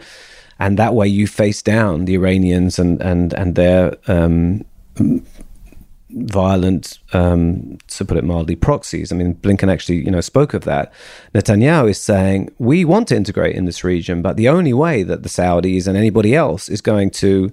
and 0.60 0.78
that 0.78 0.94
way 0.94 1.08
you 1.08 1.26
face 1.26 1.62
down 1.62 2.04
the 2.04 2.14
Iranians 2.14 2.78
and 2.78 3.02
and 3.02 3.32
and 3.34 3.56
their 3.56 3.96
um, 4.06 4.64
violent, 6.14 6.98
um, 7.12 7.78
to 7.88 8.04
put 8.04 8.16
it 8.16 8.24
mildly, 8.24 8.56
proxies. 8.56 9.12
I 9.12 9.16
mean, 9.16 9.34
Blinken 9.34 9.70
actually, 9.70 10.04
you 10.04 10.10
know, 10.10 10.20
spoke 10.20 10.54
of 10.54 10.64
that. 10.64 10.92
Netanyahu 11.34 11.90
is 11.90 12.00
saying 12.00 12.52
we 12.58 12.84
want 12.84 13.08
to 13.08 13.16
integrate 13.16 13.56
in 13.56 13.64
this 13.64 13.84
region, 13.84 14.22
but 14.22 14.36
the 14.36 14.48
only 14.48 14.72
way 14.72 15.02
that 15.02 15.22
the 15.22 15.28
Saudis 15.28 15.86
and 15.86 15.96
anybody 15.96 16.34
else 16.34 16.68
is 16.68 16.80
going 16.80 17.10
to 17.10 17.52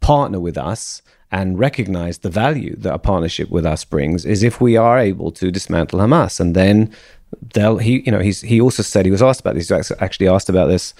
partner 0.00 0.40
with 0.40 0.58
us 0.58 1.02
and 1.32 1.58
recognize 1.58 2.18
the 2.18 2.30
value 2.30 2.74
that 2.76 2.92
a 2.92 2.98
partnership 2.98 3.50
with 3.50 3.64
us 3.64 3.84
brings 3.84 4.24
is 4.24 4.42
if 4.42 4.60
we 4.60 4.76
are 4.76 4.98
able 4.98 5.30
to 5.30 5.50
dismantle 5.50 6.00
Hamas, 6.00 6.40
and 6.40 6.56
then 6.56 6.92
they'll. 7.54 7.78
He, 7.78 8.02
you 8.04 8.12
know, 8.12 8.20
he's 8.20 8.40
he 8.40 8.60
also 8.60 8.82
said 8.82 9.04
he 9.04 9.12
was 9.12 9.22
asked 9.22 9.40
about 9.40 9.54
this. 9.54 9.68
He 9.68 9.74
was 9.74 9.92
actually 10.00 10.28
asked 10.28 10.48
about 10.48 10.66
this. 10.66 10.94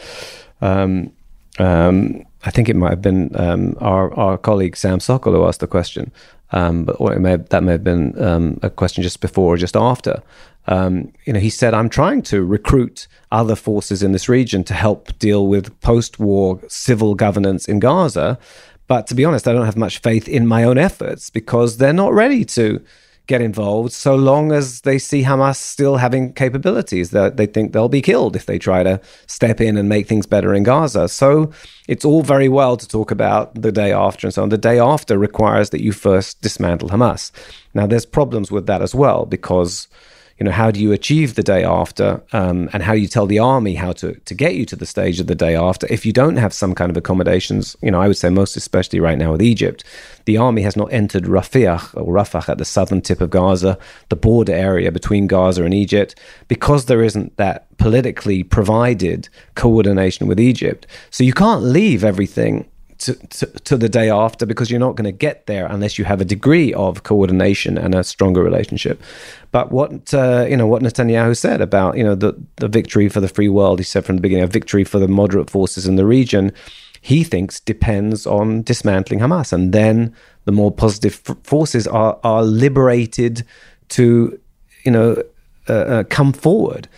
Um, 0.60 1.12
um, 1.58 2.24
I 2.44 2.50
think 2.50 2.68
it 2.68 2.76
might 2.76 2.90
have 2.90 3.02
been 3.02 3.30
um, 3.34 3.76
our, 3.80 4.14
our 4.14 4.38
colleague 4.38 4.76
Sam 4.76 5.00
Sokol 5.00 5.34
who 5.34 5.44
asked 5.44 5.60
the 5.60 5.66
question 5.66 6.10
um, 6.52 6.84
but 6.84 6.96
or 7.00 7.18
may 7.18 7.30
have, 7.30 7.48
that 7.50 7.62
may 7.62 7.72
have 7.72 7.84
been 7.84 8.20
um, 8.22 8.58
a 8.62 8.70
question 8.70 9.02
just 9.02 9.20
before 9.20 9.54
or 9.54 9.56
just 9.56 9.76
after. 9.76 10.22
Um, 10.66 11.12
you 11.24 11.32
know, 11.32 11.40
he 11.40 11.50
said, 11.50 11.74
"I'm 11.74 11.88
trying 11.88 12.22
to 12.22 12.44
recruit 12.44 13.08
other 13.32 13.56
forces 13.56 14.02
in 14.02 14.12
this 14.12 14.28
region 14.28 14.64
to 14.64 14.74
help 14.74 15.18
deal 15.18 15.46
with 15.46 15.78
post-war 15.80 16.60
civil 16.68 17.14
governance 17.14 17.66
in 17.66 17.78
Gaza." 17.78 18.38
But 18.86 19.06
to 19.06 19.14
be 19.14 19.24
honest, 19.24 19.46
I 19.46 19.52
don't 19.52 19.66
have 19.66 19.76
much 19.76 19.98
faith 19.98 20.28
in 20.28 20.46
my 20.46 20.64
own 20.64 20.76
efforts 20.76 21.30
because 21.30 21.76
they're 21.76 21.92
not 21.92 22.12
ready 22.12 22.44
to 22.46 22.82
get 23.26 23.40
involved 23.40 23.92
so 23.92 24.14
long 24.16 24.50
as 24.52 24.80
they 24.80 24.98
see 24.98 25.22
Hamas 25.22 25.56
still 25.56 25.96
having 25.96 26.32
capabilities 26.32 27.10
that 27.10 27.36
they 27.36 27.46
think 27.46 27.72
they'll 27.72 27.88
be 27.88 28.02
killed 28.02 28.34
if 28.34 28.46
they 28.46 28.58
try 28.58 28.82
to 28.82 29.00
step 29.26 29.60
in 29.60 29.76
and 29.76 29.88
make 29.88 30.08
things 30.08 30.26
better 30.26 30.52
in 30.54 30.62
Gaza. 30.64 31.08
So 31.08 31.52
it's 31.88 32.04
all 32.04 32.22
very 32.22 32.48
well 32.48 32.76
to 32.76 32.88
talk 32.88 33.10
about 33.10 33.54
the 33.54 33.72
day 33.72 33.92
after 33.92 34.26
and 34.26 34.34
so 34.34 34.42
on. 34.42 34.48
The 34.48 34.58
day 34.58 34.78
after 34.78 35.16
requires 35.18 35.70
that 35.70 35.82
you 35.82 35.92
first 35.92 36.42
dismantle 36.42 36.88
Hamas. 36.88 37.30
Now, 37.74 37.86
there's 37.86 38.06
problems 38.06 38.50
with 38.50 38.66
that 38.66 38.82
as 38.82 38.94
well 38.94 39.26
because 39.26 39.86
you 40.40 40.44
know 40.44 40.50
how 40.50 40.70
do 40.70 40.80
you 40.80 40.92
achieve 40.92 41.34
the 41.34 41.42
day 41.42 41.62
after 41.62 42.22
um, 42.32 42.68
and 42.72 42.82
how 42.82 42.94
you 42.94 43.06
tell 43.06 43.26
the 43.26 43.38
army 43.38 43.74
how 43.74 43.92
to, 43.92 44.14
to 44.14 44.34
get 44.34 44.54
you 44.54 44.64
to 44.64 44.74
the 44.74 44.86
stage 44.86 45.20
of 45.20 45.26
the 45.26 45.34
day 45.34 45.54
after? 45.54 45.86
If 45.90 46.04
you 46.06 46.12
don't 46.12 46.36
have 46.36 46.52
some 46.52 46.74
kind 46.74 46.90
of 46.90 46.96
accommodations 46.96 47.76
you 47.82 47.90
know 47.90 48.00
i 48.00 48.08
would 48.08 48.16
say 48.16 48.30
most 48.30 48.56
especially 48.56 49.00
right 49.00 49.18
now 49.18 49.32
with 49.32 49.42
egypt 49.42 49.84
the 50.24 50.36
army 50.36 50.62
has 50.62 50.76
not 50.76 50.92
entered 50.92 51.24
rafah 51.24 51.94
or 51.94 52.12
rafah 52.12 52.48
at 52.48 52.58
the 52.58 52.64
southern 52.64 53.00
tip 53.00 53.20
of 53.20 53.30
gaza 53.30 53.78
the 54.08 54.16
border 54.16 54.52
area 54.52 54.90
between 54.90 55.26
gaza 55.26 55.62
and 55.64 55.74
egypt 55.74 56.18
because 56.48 56.86
there 56.86 57.02
isn't 57.02 57.36
that 57.36 57.66
politically 57.80 58.42
provided 58.42 59.28
coordination 59.54 60.26
with 60.26 60.38
egypt. 60.38 60.86
So 61.10 61.24
you 61.24 61.32
can't 61.32 61.62
leave 61.62 62.04
everything 62.04 62.68
to, 63.00 63.14
to, 63.14 63.46
to, 63.46 63.76
the 63.76 63.88
day 63.88 64.10
after 64.10 64.46
because 64.46 64.70
you're 64.70 64.80
not 64.80 64.94
going 64.94 65.04
to 65.04 65.12
get 65.12 65.46
there 65.46 65.66
unless 65.66 65.98
you 65.98 66.04
have 66.04 66.20
a 66.20 66.24
degree 66.24 66.72
of 66.74 67.02
coordination 67.02 67.78
and 67.78 67.94
a 67.94 68.04
stronger 68.04 68.42
relationship. 68.42 69.02
But 69.50 69.72
what 69.72 70.12
uh, 70.14 70.46
you 70.48 70.56
know, 70.56 70.66
what 70.66 70.82
Netanyahu 70.82 71.36
said 71.36 71.60
about 71.60 71.96
you 71.96 72.04
know 72.04 72.14
the 72.14 72.34
the 72.56 72.68
victory 72.68 73.08
for 73.08 73.20
the 73.20 73.28
free 73.28 73.48
world, 73.48 73.78
he 73.78 73.84
said 73.84 74.04
from 74.04 74.16
the 74.16 74.22
beginning, 74.22 74.44
a 74.44 74.48
victory 74.48 74.84
for 74.84 74.98
the 74.98 75.08
moderate 75.08 75.50
forces 75.50 75.86
in 75.86 75.96
the 75.96 76.06
region, 76.06 76.52
he 77.00 77.24
thinks 77.24 77.58
depends 77.60 78.26
on 78.26 78.62
dismantling 78.62 79.20
Hamas, 79.20 79.52
and 79.52 79.72
then 79.72 80.14
the 80.44 80.52
more 80.52 80.70
positive 80.70 81.20
f- 81.28 81.36
forces 81.42 81.86
are 81.86 82.18
are 82.22 82.42
liberated 82.42 83.44
to 83.90 84.38
you 84.84 84.90
know 84.90 85.22
uh, 85.68 85.72
uh, 85.72 86.04
come 86.04 86.32
forward 86.32 86.88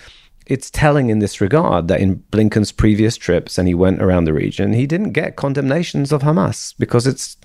it's 0.46 0.70
telling 0.70 1.10
in 1.10 1.20
this 1.20 1.40
regard 1.40 1.88
that 1.88 2.00
in 2.00 2.16
Blinken's 2.30 2.72
previous 2.72 3.16
trips, 3.16 3.58
and 3.58 3.68
he 3.68 3.74
went 3.74 4.02
around 4.02 4.24
the 4.24 4.32
region, 4.32 4.72
he 4.72 4.86
didn't 4.86 5.12
get 5.12 5.36
condemnations 5.36 6.12
of 6.12 6.22
Hamas 6.22 6.74
because 6.78 7.06
it's 7.06 7.36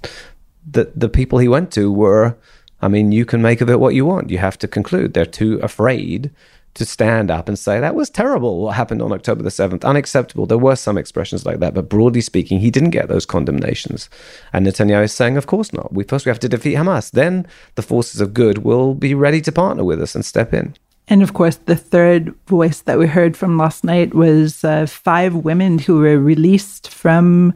the 0.70 0.92
the 0.96 1.10
people 1.10 1.40
he 1.40 1.48
went 1.48 1.72
to 1.74 1.92
were. 1.92 2.38
I 2.80 2.88
mean, 2.88 3.12
you 3.12 3.26
can 3.26 3.42
make 3.42 3.62
of 3.62 3.70
it 3.72 3.80
what 3.80 3.96
you 3.96 4.06
want. 4.06 4.30
You 4.30 4.38
have 4.38 4.58
to 4.60 4.68
conclude 4.68 5.14
they're 5.14 5.26
too 5.26 5.60
afraid 5.64 6.30
to 6.78 6.86
stand 6.86 7.32
up 7.32 7.48
and 7.48 7.58
say 7.58 7.80
that 7.80 7.96
was 7.96 8.08
terrible 8.08 8.62
what 8.62 8.76
happened 8.76 9.02
on 9.02 9.12
October 9.12 9.42
the 9.42 9.50
7th 9.50 9.84
unacceptable. 9.84 10.46
There 10.46 10.60
were 10.60 10.76
some 10.76 10.96
expressions 10.96 11.44
like 11.44 11.60
that 11.60 11.74
but 11.74 11.90
broadly 11.90 12.22
speaking 12.22 12.60
he 12.60 12.70
didn't 12.70 12.92
get 12.92 13.08
those 13.08 13.26
condemnations. 13.26 14.12
And 14.54 14.66
Netanyahu 14.66 15.06
is 15.06 15.12
saying 15.12 15.38
of 15.38 15.48
course 15.48 15.74
not. 15.74 15.92
We 15.92 16.04
first 16.04 16.28
we 16.28 16.30
have 16.30 16.40
to 16.40 16.50
defeat 16.50 16.76
Hamas. 16.76 17.10
Then 17.10 17.48
the 17.74 17.82
forces 17.82 18.22
of 18.22 18.36
good 18.36 18.60
will 18.60 18.94
be 18.94 19.16
ready 19.16 19.42
to 19.42 19.52
partner 19.52 19.84
with 19.84 20.00
us 20.00 20.14
and 20.14 20.24
step 20.24 20.54
in 20.54 20.76
and 21.10 21.24
of 21.24 21.34
course, 21.34 21.56
the 21.56 21.76
third 21.76 22.36
voice 22.48 22.82
that 22.82 23.00
we 23.00 23.08
heard 23.08 23.38
from 23.38 23.58
last 23.58 23.84
night 23.84 24.14
was 24.14 24.64
uh, 24.64 24.86
five 24.86 25.34
women 25.36 25.80
who 25.80 26.00
were 26.00 26.20
released 26.20 26.90
from 26.90 27.54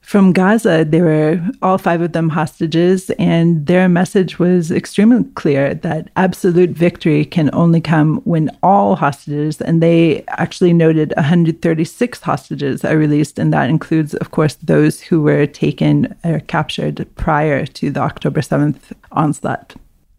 from 0.00 0.32
Gaza. 0.32 0.84
They 0.84 1.00
were 1.00 1.42
all 1.62 1.78
five 1.78 2.00
of 2.00 2.12
them 2.12 2.28
hostages, 2.28 3.10
and 3.18 3.66
their 3.66 3.88
message 3.88 4.38
was 4.38 4.70
extremely 4.70 5.24
clear 5.34 5.74
that 5.74 6.10
absolute 6.14 6.70
victory 6.70 7.24
can 7.24 7.50
only 7.52 7.80
come 7.80 8.18
when 8.18 8.56
all 8.62 8.94
hostages, 8.94 9.60
and 9.60 9.82
they 9.82 10.22
actually 10.28 10.72
noted 10.72 11.12
136 11.16 12.20
hostages 12.20 12.84
are 12.84 12.96
released, 12.96 13.40
and 13.40 13.52
that 13.52 13.68
includes, 13.68 14.14
of 14.14 14.30
course, 14.30 14.54
those 14.62 15.00
who 15.00 15.22
were 15.22 15.46
taken 15.46 16.14
or 16.22 16.38
captured 16.38 17.04
prior 17.16 17.66
to 17.66 17.90
the 17.90 18.00
October 18.00 18.42
7th 18.42 18.92
onslaught. 19.10 19.74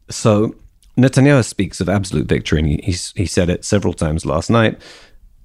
So 0.10 0.56
Netanyahu 0.98 1.44
speaks 1.44 1.82
of 1.82 1.90
absolute 1.90 2.28
victory, 2.28 2.60
and 2.60 2.68
he, 2.68 2.96
he 3.16 3.26
said 3.26 3.50
it 3.50 3.66
several 3.66 3.94
times 3.94 4.26
last 4.26 4.50
night. 4.50 4.82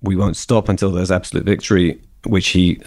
We 0.03 0.17
won't 0.17 0.37
stop 0.37 0.69
until 0.69 0.91
there's 0.91 1.11
absolute 1.11 1.45
victory, 1.45 2.01
which 2.25 2.49
he 2.49 2.81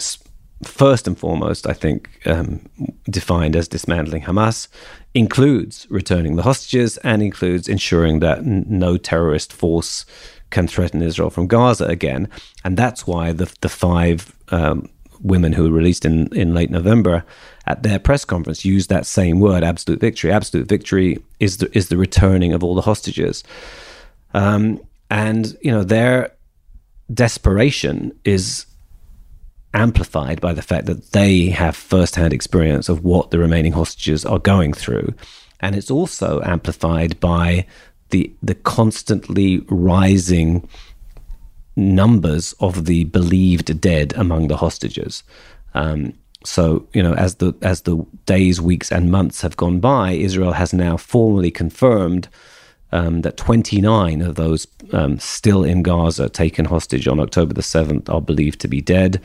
first 0.63 1.08
and 1.08 1.17
foremost, 1.17 1.67
I 1.67 1.73
think, 1.73 2.10
um, 2.26 2.65
defined 3.10 3.56
as 3.56 3.67
dismantling 3.67 4.23
Hamas, 4.23 4.67
includes 5.13 5.86
returning 5.89 6.36
the 6.36 6.43
hostages 6.43 6.97
and 6.97 7.21
includes 7.21 7.67
ensuring 7.67 8.19
that 8.19 8.39
n- 8.39 8.65
no 8.67 8.97
terrorist 8.97 9.54
force 9.54 10.06
can 10.49 10.67
threaten 10.67 11.02
Israel 11.02 11.30
from 11.30 11.47
Gaza 11.47 11.86
again. 11.86 12.30
And 12.63 12.78
that's 12.78 13.06
why 13.06 13.32
the, 13.32 13.54
the 13.62 13.69
five 13.69 14.34
um, 14.49 14.89
women 15.23 15.53
who 15.53 15.63
were 15.63 15.77
released 15.77 16.05
in, 16.05 16.27
in 16.36 16.53
late 16.53 16.69
November 16.69 17.23
at 17.65 17.81
their 17.81 17.97
press 17.97 18.25
conference 18.25 18.63
used 18.65 18.89
that 18.89 19.05
same 19.05 19.39
word, 19.39 19.63
absolute 19.63 19.99
victory. 19.99 20.31
Absolute 20.31 20.67
victory 20.67 21.23
is 21.39 21.57
the, 21.57 21.75
is 21.75 21.89
the 21.89 21.97
returning 21.97 22.53
of 22.53 22.63
all 22.63 22.75
the 22.75 22.81
hostages. 22.81 23.43
Um, 24.33 24.79
and, 25.09 25.57
you 25.62 25.71
know, 25.71 25.83
their, 25.83 26.33
desperation 27.13 28.17
is 28.23 28.65
amplified 29.73 30.39
by 30.39 30.53
the 30.53 30.62
fact 30.62 30.86
that 30.86 31.12
they 31.12 31.47
have 31.47 31.75
first-hand 31.75 32.33
experience 32.33 32.89
of 32.89 33.03
what 33.03 33.31
the 33.31 33.39
remaining 33.39 33.73
hostages 33.73 34.25
are 34.25 34.39
going 34.39 34.73
through 34.73 35.13
and 35.59 35.75
it's 35.75 35.89
also 35.89 36.41
amplified 36.43 37.19
by 37.19 37.65
the 38.09 38.31
the 38.43 38.53
constantly 38.53 39.65
rising 39.69 40.67
numbers 41.75 42.53
of 42.59 42.86
the 42.86 43.03
believed 43.05 43.79
dead 43.81 44.13
among 44.15 44.47
the 44.47 44.57
hostages 44.57 45.23
um, 45.73 46.13
so 46.45 46.88
you 46.93 47.01
know 47.01 47.13
as 47.13 47.36
the 47.36 47.53
as 47.62 47.81
the 47.81 47.97
days 48.25 48.59
weeks 48.59 48.91
and 48.91 49.12
months 49.12 49.41
have 49.41 49.57
gone 49.57 49.79
by 49.79 50.12
israel 50.12 50.53
has 50.53 50.73
now 50.73 50.97
formally 50.97 51.51
confirmed 51.51 52.27
um, 52.93 53.21
that 53.21 53.38
29 53.38 54.21
of 54.21 54.36
those 54.36 54.67
um, 54.93 55.17
still 55.17 55.63
in 55.63 55.81
Gaza, 55.81 56.29
taken 56.29 56.63
hostage 56.63 57.07
on 57.07 57.19
October 57.19 57.51
the 57.51 57.62
7th, 57.62 58.07
are 58.07 58.21
believed 58.21 58.62
to 58.62 58.67
be 58.67 58.81
dead. 58.81 59.19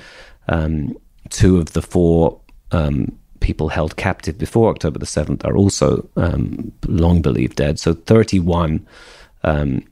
Um, 0.49 0.97
two 1.29 1.59
of 1.59 1.75
the 1.75 1.83
four 1.83 2.41
um, 2.73 3.17
people 3.41 3.69
held 3.69 3.97
captive 3.97 4.39
before 4.39 4.71
October 4.71 4.99
the 4.99 5.07
7th 5.07 5.45
are 5.45 5.55
also 5.55 6.09
um, 6.17 6.73
long 6.87 7.21
believed 7.21 7.57
dead. 7.57 7.79
So 7.79 7.93
31 7.93 8.87
um, 9.45 9.85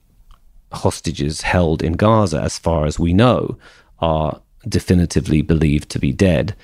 hostages 0.76 1.42
held 1.42 1.82
in 1.82 1.94
Gaza, 1.94 2.40
as 2.40 2.58
far 2.58 2.86
as 2.86 2.98
we 2.98 3.12
know, 3.12 3.58
are 3.98 4.40
definitively 4.68 5.42
believed 5.42 5.90
to 5.90 5.98
be 5.98 6.12
dead. 6.12 6.54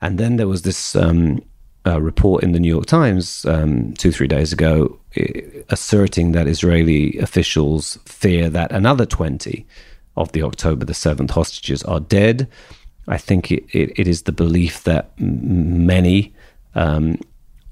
And 0.00 0.18
then 0.18 0.36
there 0.36 0.48
was 0.48 0.62
this 0.62 0.94
um, 0.96 1.42
uh, 1.86 2.00
report 2.00 2.42
in 2.42 2.52
the 2.52 2.60
New 2.60 2.68
York 2.68 2.86
Times 2.86 3.44
um, 3.46 3.94
two, 3.94 4.12
three 4.12 4.26
days 4.26 4.52
ago 4.52 4.98
asserting 5.68 6.32
that 6.32 6.46
Israeli 6.46 7.18
officials 7.18 7.98
fear 8.06 8.50
that 8.50 8.72
another 8.72 9.06
20 9.06 9.66
of 10.16 10.32
the 10.32 10.42
October 10.42 10.84
the 10.84 10.92
7th 10.92 11.30
hostages 11.30 11.82
are 11.84 12.00
dead. 12.00 12.48
I 13.06 13.18
think 13.18 13.50
it, 13.50 13.64
it, 13.72 13.98
it 13.98 14.08
is 14.08 14.22
the 14.22 14.32
belief 14.32 14.84
that 14.84 15.18
many 15.18 16.32
um, 16.74 17.18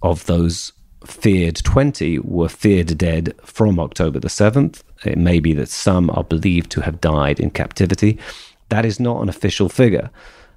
of 0.02 0.26
those 0.26 0.72
feared 1.06 1.56
20 1.56 2.20
were 2.20 2.48
feared 2.48 2.96
dead 2.98 3.34
from 3.44 3.80
October 3.80 4.20
the 4.20 4.28
7th. 4.28 4.82
It 5.04 5.18
may 5.18 5.40
be 5.40 5.52
that 5.54 5.68
some 5.68 6.10
are 6.10 6.24
believed 6.24 6.70
to 6.72 6.82
have 6.82 7.00
died 7.00 7.40
in 7.40 7.50
captivity. 7.50 8.18
That 8.68 8.84
is 8.84 9.00
not 9.00 9.22
an 9.22 9.28
official 9.28 9.68
figure. 9.68 10.10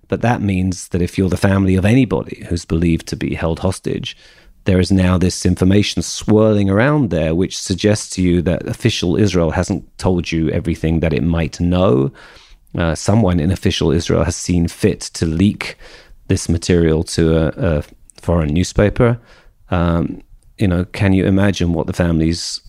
But 0.08 0.22
that 0.22 0.42
means 0.42 0.90
that 0.90 1.02
if 1.02 1.18
you're 1.18 1.30
the 1.30 1.38
family 1.38 1.76
of 1.76 1.86
anybody 1.86 2.46
who's 2.48 2.66
believed 2.66 3.08
to 3.08 3.16
be 3.16 3.34
held 3.34 3.60
hostage, 3.60 4.16
there 4.66 4.80
is 4.80 4.92
now 4.92 5.18
this 5.18 5.46
information 5.46 6.02
swirling 6.02 6.70
around 6.70 7.10
there 7.10 7.36
which 7.36 7.58
suggests 7.58 8.10
to 8.16 8.22
you 8.22 8.42
that 8.42 8.68
official 8.68 9.16
Israel 9.16 9.52
hasn't 9.52 9.86
told 9.98 10.32
you 10.32 10.50
everything 10.50 11.00
that 11.00 11.14
it 11.14 11.24
might 11.24 11.60
know. 11.60 12.12
Uh, 12.76 12.94
someone 12.94 13.40
in 13.40 13.52
official 13.52 13.92
Israel 13.92 14.24
has 14.24 14.36
seen 14.36 14.68
fit 14.68 15.02
to 15.02 15.26
leak 15.26 15.78
this 16.28 16.50
material 16.50 17.04
to 17.04 17.38
a, 17.38 17.78
a 17.78 17.84
foreign 18.20 18.54
newspaper. 18.54 19.20
Um, 19.70 20.22
you 20.58 20.68
know, 20.68 20.86
can 20.86 21.14
you 21.14 21.26
imagine 21.26 21.74
what 21.74 21.88
the 21.88 21.94
families, 21.94 22.60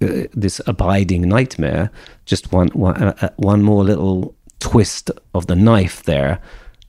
uh, 0.00 0.28
this 0.32 0.60
abiding 0.66 1.22
nightmare, 1.22 1.90
just 2.24 2.52
one, 2.52 2.68
one, 2.68 3.02
uh, 3.02 3.14
uh 3.20 3.28
one 3.36 3.62
more 3.62 3.84
little 3.84 4.34
twist 4.60 5.10
of 5.34 5.46
the 5.46 5.56
knife 5.56 6.02
there 6.04 6.40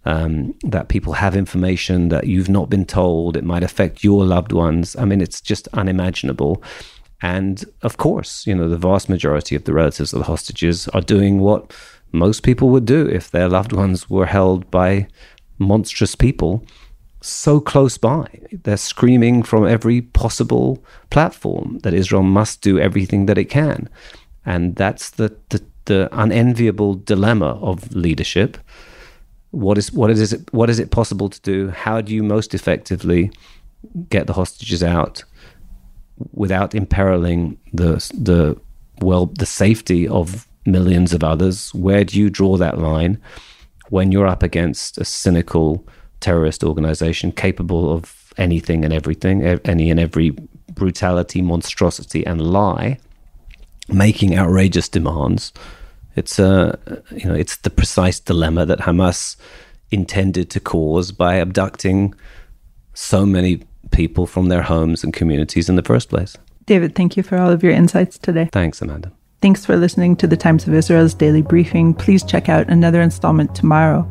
um, 0.06 0.56
that 0.63 0.89
people 0.89 1.13
have 1.13 1.36
information 1.36 2.10
that 2.10 2.28
you've 2.28 2.50
not 2.50 2.69
been 2.69 2.86
told. 2.86 3.36
It 3.36 3.43
might 3.43 3.63
affect 3.63 4.04
your 4.04 4.26
loved 4.26 4.52
ones. 4.52 4.95
I 4.95 5.06
mean, 5.06 5.22
it's 5.22 5.41
just 5.41 5.67
unimaginable. 5.74 6.63
And 7.22 7.63
of 7.82 7.98
course, 7.98 8.48
you 8.48 8.56
know, 8.56 8.69
the 8.69 8.78
vast 8.78 9.10
majority 9.10 9.56
of 9.56 9.65
the 9.65 9.74
relatives 9.74 10.13
of 10.13 10.19
the 10.19 10.26
hostages 10.26 10.88
are 10.89 11.02
doing 11.02 11.39
what 11.39 11.74
most 12.12 12.43
people 12.43 12.69
would 12.69 12.86
do 12.86 13.08
if 13.08 13.30
their 13.30 13.50
loved 13.50 13.74
ones 13.74 14.10
were 14.10 14.26
held 14.26 14.72
by 14.72 15.08
monstrous 15.60 16.15
people 16.15 16.63
so 17.21 17.60
close 17.60 17.97
by. 17.97 18.27
They're 18.51 18.77
screaming 18.77 19.43
from 19.43 19.67
every 19.67 20.01
possible 20.01 20.84
platform 21.10 21.79
that 21.84 21.93
Israel 21.93 22.23
must 22.23 22.62
do 22.62 22.79
everything 22.79 23.25
that 23.25 23.38
it 23.38 23.45
can. 23.45 23.89
And 24.45 24.75
that's 24.75 25.12
the, 25.12 25.36
the, 25.49 25.63
the 25.86 26.10
unenviable 26.12 26.95
dilemma 26.95 27.60
of 27.62 27.93
leadership 27.93 28.58
what 29.51 29.77
is 29.77 29.91
what 29.91 30.12
is 30.12 30.34
it 30.34 30.53
what 30.53 30.69
is 30.69 30.79
it 30.79 30.91
possible 30.91 31.29
to 31.29 31.41
do? 31.41 31.69
How 31.69 32.01
do 32.01 32.13
you 32.13 32.23
most 32.23 32.53
effectively 32.53 33.32
get 34.10 34.27
the 34.27 34.34
hostages 34.34 34.84
out 34.84 35.23
without 36.34 36.75
imperiling 36.75 37.58
the 37.73 37.93
the 38.13 38.60
well 39.01 39.27
the 39.27 39.45
safety 39.45 40.08
of 40.08 40.47
millions 40.65 41.13
of 41.13 41.23
others? 41.23 41.73
Where 41.73 42.03
do 42.03 42.19
you 42.19 42.29
draw 42.29 42.58
that 42.58 42.77
line 42.77 43.19
when 43.89 44.12
you're 44.12 44.27
up 44.27 44.43
against 44.43 44.99
a 44.99 45.05
cynical 45.05 45.88
terrorist 46.19 46.63
organization 46.63 47.32
capable 47.32 47.91
of 47.91 48.34
anything 48.38 48.84
and 48.84 48.93
everything, 48.93 49.43
any 49.43 49.89
and 49.89 49.99
every 49.99 50.32
brutality, 50.73 51.41
monstrosity, 51.41 52.25
and 52.25 52.41
lie, 52.41 52.97
making 53.88 54.38
outrageous 54.38 54.89
demands? 54.89 55.51
It's 56.15 56.39
a 56.39 56.77
you 57.12 57.25
know 57.25 57.36
it's 57.36 57.58
the 57.58 57.69
precise 57.69 58.19
dilemma 58.19 58.65
that 58.65 58.79
Hamas 58.79 59.36
intended 59.91 60.49
to 60.51 60.60
cause 60.60 61.12
by 61.12 61.36
abducting 61.36 62.13
so 62.93 63.25
many 63.25 63.63
people 63.91 64.27
from 64.27 64.49
their 64.49 64.62
homes 64.62 65.03
and 65.03 65.13
communities 65.13 65.69
in 65.69 65.75
the 65.75 65.82
first 65.82 66.10
place. 66.10 66.36
David, 66.65 66.95
thank 66.95 67.17
you 67.17 67.23
for 67.23 67.38
all 67.38 67.49
of 67.49 67.63
your 67.63 67.71
insights 67.71 68.17
today. 68.17 68.49
Thanks, 68.51 68.82
Amanda. 68.82 69.12
Thanks 69.41 69.65
for 69.65 69.77
listening 69.77 70.15
to 70.17 70.27
the 70.27 70.36
Times 70.36 70.67
of 70.67 70.73
Israel's 70.73 71.13
daily 71.13 71.41
briefing. 71.41 71.93
Please 71.93 72.23
check 72.23 72.49
out 72.49 72.67
another 72.69 73.01
installment 73.01 73.55
tomorrow. 73.55 74.10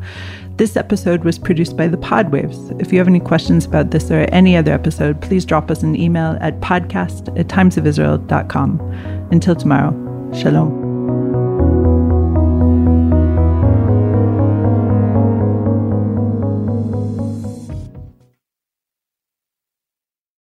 This 0.59 0.75
episode 0.75 1.23
was 1.23 1.39
produced 1.39 1.77
by 1.77 1.87
the 1.87 1.95
Podwaves. 1.95 2.81
If 2.81 2.91
you 2.91 2.97
have 2.99 3.07
any 3.07 3.21
questions 3.21 3.65
about 3.65 3.91
this 3.91 4.11
or 4.11 4.27
any 4.33 4.57
other 4.57 4.73
episode, 4.73 5.21
please 5.21 5.45
drop 5.45 5.71
us 5.71 5.83
an 5.83 5.95
email 5.95 6.37
at 6.41 6.59
podcast 6.59 7.29
at 7.39 7.47
timesofisrael.com. 7.47 8.81
Until 9.31 9.55
tomorrow, 9.55 9.93
shalom. 10.33 10.88